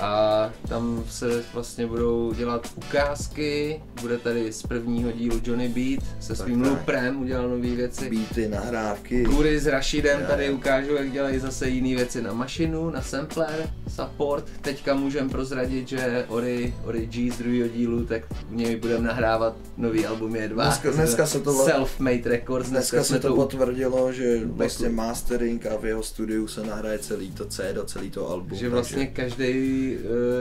A 0.00 0.50
tam 0.68 1.04
se 1.08 1.44
vlastně 1.54 1.86
budou 1.86 2.32
dělat 2.32 2.68
ukázky, 2.76 3.80
bude 4.00 4.18
tady 4.18 4.52
z 4.52 4.62
prvního 4.62 5.12
dílu 5.12 5.40
Johnny 5.44 5.68
Beat 5.68 6.04
se 6.22 6.36
svým 6.36 6.62
tak. 6.62 6.70
Luprem, 6.70 7.20
udělal 7.20 7.48
nové 7.48 7.68
věci. 7.76 8.10
Beaty, 8.10 8.48
nahrávky, 8.48 9.24
Kůry 9.24 9.60
s 9.60 9.66
Rashidem 9.66 10.20
Jo, 10.20 10.26
tady 10.28 10.50
ukážu, 10.50 10.94
jak 10.94 11.12
dělají 11.12 11.38
zase 11.38 11.68
jiné 11.68 11.96
věci 11.96 12.22
na 12.22 12.32
mašinu, 12.32 12.90
na 12.90 13.02
sampler, 13.02 13.70
support. 13.88 14.44
Teďka 14.60 14.94
můžem 14.94 15.30
prozradit, 15.30 15.88
že 15.88 16.24
Ori, 16.28 16.74
Ori 16.84 17.06
G 17.06 17.30
z 17.30 17.38
druhého 17.38 17.68
dílu, 17.68 18.04
tak 18.04 18.22
u 18.50 18.54
něj 18.54 18.76
budeme 18.76 19.08
nahrávat 19.08 19.56
nový 19.76 20.06
album 20.06 20.36
je 20.36 20.48
dva. 20.48 20.64
Dneska- 20.64 20.90
dneska 20.90 21.26
se 21.26 21.40
to- 21.40 21.52
Self-made 21.66 22.22
records, 22.24 22.68
Dneska 22.70 23.04
jsme 23.04 23.16
se 23.16 23.22
to 23.22 23.34
potvrdilo, 23.34 24.12
že 24.12 24.40
vlastně 24.46 24.88
mastering 24.88 25.66
a 25.66 25.76
v 25.76 25.84
jeho 25.84 26.02
studiu 26.02 26.46
se 26.48 26.62
nahraje 26.66 26.98
celý 26.98 27.30
to 27.30 27.44
C 27.44 27.72
do 27.74 27.84
celý 27.84 28.10
to 28.10 28.28
album. 28.30 28.58
Že 28.58 28.68
vlastně 28.68 29.06
každý, 29.06 29.89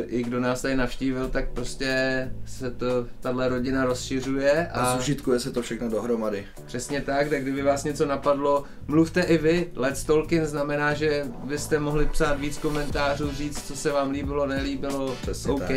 i 0.08 0.24
kdo 0.24 0.40
nás 0.40 0.62
tady 0.62 0.76
navštívil, 0.76 1.30
tak 1.30 1.50
prostě 1.50 1.90
se 2.46 2.72
to, 2.72 2.86
tahle 3.20 3.50
rodina 3.50 3.86
rozšiřuje 3.86 4.68
a 4.68 4.80
a 4.80 4.98
zužitkuje 4.98 5.40
se 5.40 5.52
to 5.52 5.62
všechno 5.62 5.90
dohromady. 5.90 6.46
přesně 6.66 7.02
tak, 7.02 7.30
tak 7.30 7.42
kdyby 7.42 7.62
vás 7.62 7.84
něco 7.84 8.06
napadlo, 8.06 8.64
mluvte 8.88 9.22
i 9.22 9.38
vy. 9.38 9.70
Let's 9.76 10.04
Talking 10.04 10.46
znamená, 10.46 10.94
že 10.94 11.26
byste 11.44 11.80
mohli 11.80 12.06
psát 12.06 12.40
víc 12.40 12.58
komentářů, 12.58 13.32
říct, 13.32 13.68
co 13.68 13.76
se 13.76 13.92
vám 13.92 14.12
líbilo, 14.12 14.48
nelíbilo, 14.48 15.16
Přesně 15.22 15.52
OK. 15.52 15.60
tak. 15.60 15.72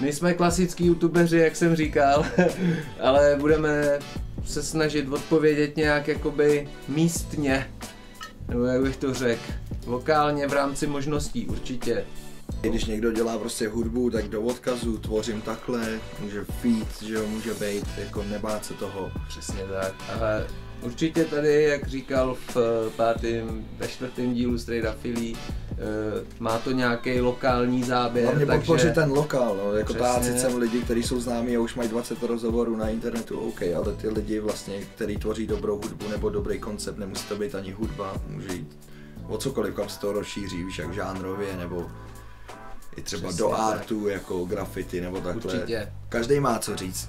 My 0.00 0.12
jsme 0.12 0.34
klasický 0.34 0.86
youtubeři, 0.86 1.38
jak 1.38 1.56
jsem 1.56 1.76
říkal, 1.76 2.26
ale 3.00 3.36
budeme 3.40 3.98
se 4.44 4.62
snažit 4.62 5.08
odpovědět 5.12 5.76
nějak 5.76 6.08
jakoby 6.08 6.68
místně, 6.88 7.70
nebo 8.48 8.64
jak 8.64 8.82
bych 8.82 8.96
to 8.96 9.14
řekl, 9.14 9.42
lokálně 9.86 10.46
v 10.46 10.52
rámci 10.52 10.86
možností 10.86 11.46
určitě. 11.46 12.04
Když 12.60 12.84
někdo 12.84 13.12
dělá 13.12 13.38
prostě 13.38 13.68
hudbu, 13.68 14.10
tak 14.10 14.28
do 14.28 14.42
odkazu 14.42 14.98
tvořím 14.98 15.40
takhle, 15.40 16.00
může 16.22 16.44
feed, 16.44 17.02
že 17.02 17.14
jo, 17.14 17.26
může 17.26 17.54
být, 17.54 17.84
jako 17.98 18.22
nebát 18.22 18.64
se 18.64 18.74
toho. 18.74 19.10
Přesně 19.28 19.62
tak. 19.62 19.94
Ale 20.14 20.46
určitě 20.82 21.24
tady, 21.24 21.62
jak 21.62 21.86
říkal 21.86 22.34
v 22.34 22.56
eh, 22.56 22.90
pátém, 22.96 23.64
ve 23.78 23.88
čtvrtém 23.88 24.34
dílu 24.34 24.54
Up 24.54 25.00
Philly, 25.02 25.34
eh, 25.34 25.76
má 26.38 26.58
to 26.58 26.70
nějaký 26.70 27.20
lokální 27.20 27.82
záběr, 27.82 28.24
Hlavně 28.24 28.46
takže 28.46 28.58
podpořit 28.58 28.94
ten 28.94 29.10
lokál, 29.10 29.56
no, 29.56 29.72
jako 29.72 29.94
tácit 29.94 30.40
sem 30.40 30.56
lidi, 30.56 30.80
kteří 30.80 31.02
jsou 31.02 31.20
známí 31.20 31.56
a 31.56 31.60
už 31.60 31.74
mají 31.74 31.88
20 31.88 32.22
rozhovorů 32.22 32.76
na 32.76 32.88
internetu, 32.88 33.38
OK, 33.38 33.62
ale 33.76 33.92
ty 33.92 34.08
lidi 34.08 34.40
vlastně, 34.40 34.80
kteří 34.80 35.16
tvoří 35.16 35.46
dobrou 35.46 35.76
hudbu 35.76 36.08
nebo 36.08 36.30
dobrý 36.30 36.58
koncept, 36.58 36.98
nemusí 36.98 37.28
to 37.28 37.36
být 37.36 37.54
ani 37.54 37.72
hudba, 37.72 38.14
může 38.28 38.52
jít 38.52 38.78
o 39.28 39.38
cokoliv, 39.38 39.74
kam 39.74 39.88
se 39.88 40.00
to 40.00 40.12
rozšíří, 40.12 40.64
víš, 40.64 40.78
jak 40.78 40.94
žánrově, 40.94 41.56
nebo 41.56 41.86
i 42.98 43.02
třeba 43.02 43.28
Přesně 43.28 43.38
do 43.44 43.50
tak. 43.50 43.60
artu, 43.60 44.08
jako 44.08 44.44
graffiti 44.44 45.00
nebo 45.00 45.20
takhle. 45.20 45.52
určitě. 45.52 45.92
Každý 46.08 46.40
má 46.40 46.58
co 46.58 46.76
říct. 46.76 47.08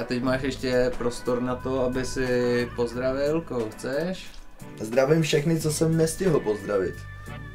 A 0.00 0.04
teď 0.04 0.22
máš 0.22 0.42
ještě 0.42 0.92
prostor 0.98 1.42
na 1.42 1.56
to, 1.56 1.84
aby 1.84 2.04
si 2.04 2.68
pozdravil, 2.76 3.40
koho 3.40 3.70
chceš. 3.70 4.26
Zdravím 4.80 5.22
všechny, 5.22 5.60
co 5.60 5.72
jsem 5.72 5.96
nestihl 5.96 6.40
pozdravit. 6.40 6.94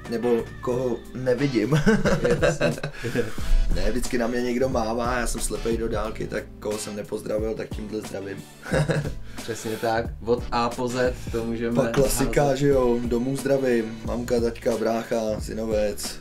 Nebo 0.10 0.44
koho 0.62 0.98
nevidím. 1.16 1.82
Ne, 3.76 3.92
vždycky 3.92 4.18
na 4.18 4.28
mě 4.28 4.42
někdo 4.42 4.70
mává, 4.70 5.18
já 5.20 5.28
jsem 5.28 5.42
slepej 5.42 5.78
do 5.78 5.88
dálky, 5.88 6.28
tak 6.28 6.44
koho 6.60 6.78
jsem 6.78 6.96
nepozdravil, 6.96 7.54
tak 7.56 7.70
tímhle 7.70 8.02
zdravím. 8.02 8.44
Přesně 9.36 9.78
tak, 9.78 10.06
od 10.26 10.44
A 10.52 10.70
po 10.70 10.88
Z 10.88 11.14
to 11.32 11.46
můžeme 11.46 11.76
Pak 11.76 11.92
klasika, 11.96 12.44
házet. 12.44 12.58
že 12.58 12.68
jo, 12.68 13.00
domů 13.06 13.38
zdravím, 13.38 14.00
mamka, 14.06 14.40
taťka, 14.40 14.78
brácha, 14.78 15.16
synovec, 15.40 16.20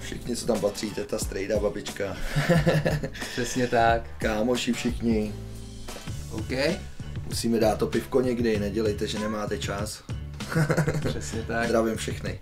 všichni, 0.00 0.36
co 0.36 0.46
tam 0.46 0.60
patří, 0.60 0.90
teta, 0.90 1.18
strejda, 1.18 1.58
babička, 1.58 2.16
Přesně 3.32 3.66
tak, 3.66 4.02
kámoši 4.18 4.72
všichni, 4.72 5.32
OK, 6.30 6.50
musíme 7.26 7.60
dát 7.60 7.78
to 7.78 7.86
pivko 7.86 8.20
někdy, 8.20 8.58
nedělejte, 8.58 9.06
že 9.06 9.18
nemáte 9.18 9.58
čas. 9.58 10.02
přesně 11.08 11.42
tak. 11.42 11.66
Zdravím 11.66 11.96
všechny. 11.96 12.40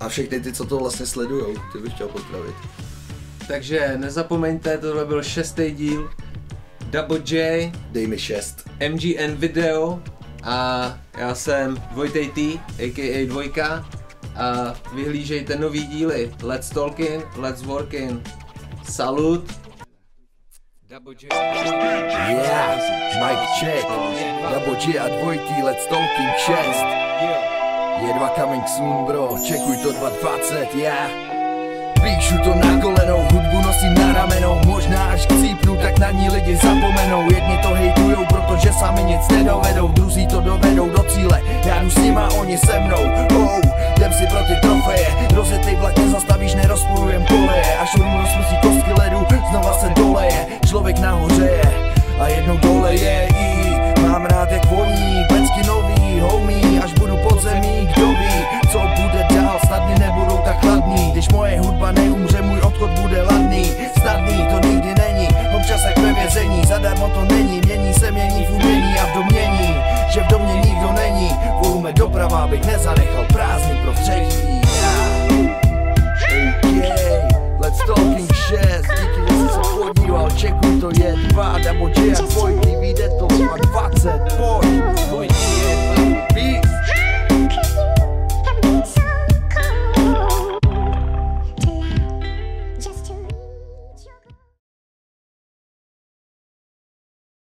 A 0.00 0.08
všechny 0.08 0.40
ty, 0.40 0.52
co 0.52 0.64
to 0.64 0.78
vlastně 0.78 1.06
sledujou, 1.06 1.54
ty 1.72 1.78
bych 1.78 1.92
chtěl 1.94 2.08
pozdravit. 2.08 2.54
Takže 3.48 3.92
nezapomeňte, 3.96 4.78
tohle 4.78 5.04
byl 5.04 5.22
šestý 5.22 5.70
díl 5.70 6.10
Double 6.90 7.20
J, 7.26 7.72
Dej 7.90 8.06
mi 8.06 8.18
šest. 8.18 8.70
MGN 8.88 9.34
video 9.34 10.02
a 10.42 10.98
já 11.18 11.34
jsem 11.34 11.82
Dvojtej 11.90 12.28
T, 12.28 12.40
a.k.a. 12.78 13.26
Dvojka 13.26 13.88
a 14.36 14.74
vyhlížejte 14.92 15.56
nový 15.56 15.86
díly 15.86 16.34
Let's 16.42 16.70
Talking, 16.70 17.24
Let's 17.36 17.62
Working. 17.62 18.28
Salut! 18.84 19.66
Yeah, 20.90 21.06
mic 23.20 23.38
check. 23.60 23.86
Double 24.54 24.76
G 24.76 24.98
a 24.98 25.08
dvojtý, 25.08 25.62
let's 25.62 25.86
talking 25.86 26.30
6. 26.38 27.05
Je 27.96 28.12
dva 28.12 28.28
coming 28.36 28.68
soon, 28.68 29.08
bro, 29.08 29.40
čekuj 29.40 29.76
to 29.80 29.92
220, 29.92 30.74
yeah. 30.76 31.08
Píšu 31.96 32.36
to 32.44 32.52
na 32.54 32.76
kolenou, 32.76 33.24
hudbu 33.32 33.56
nosím 33.64 33.94
na 33.94 34.12
ramenou. 34.12 34.60
Možná 34.66 35.16
až 35.16 35.24
chcípnu, 35.24 35.76
tak 35.76 35.98
na 35.98 36.10
ní 36.10 36.28
lidi 36.28 36.56
zapomenou. 36.56 37.22
Jedni 37.32 37.58
to 37.62 37.68
hejtujou, 37.74 38.24
protože 38.28 38.72
sami 38.72 39.02
nic 39.02 39.28
nedovedou. 39.28 39.88
Druzí 39.88 40.26
to 40.26 40.40
dovedou 40.40 40.88
do 40.88 41.02
cíle, 41.02 41.42
já 41.64 41.82
jdu 41.82 41.90
s 41.90 41.96
nima, 41.96 42.28
oni 42.40 42.58
se 42.58 42.80
mnou. 42.80 43.02
Oh, 43.36 43.60
Jdem 43.96 44.12
si 44.12 44.26
pro 44.26 44.38
ty 44.38 44.54
trofeje, 44.62 45.08
rozjetej 45.34 45.76
vlak 45.76 45.98
nezastavíš, 45.98 46.54
nerozpojujem 46.54 47.24
koleje. 47.24 47.76
Až 47.82 47.94
rum 47.94 48.16
rozpustí 48.20 48.56
kostky 48.62 48.92
ledu, 49.00 49.26
znova 49.50 49.72
se 49.78 49.88
doleje. 49.96 50.46
Člověk 50.68 50.98
nahoře 50.98 51.44
je 51.44 51.96
a 52.20 52.28
jednou 52.28 52.56
dole 52.56 52.94
je 52.94 53.28
i. 53.28 53.56
Mám 54.02 54.26
rád 54.26 54.50
jak 54.50 54.64
voní, 54.64 55.24
pecky 55.28 55.66
nový, 55.66 56.20
homie 56.20 56.80
Až 56.84 56.92
budu 57.26 57.34
pod 57.34 57.42
zemí, 57.42 57.88
kdo 57.94 58.15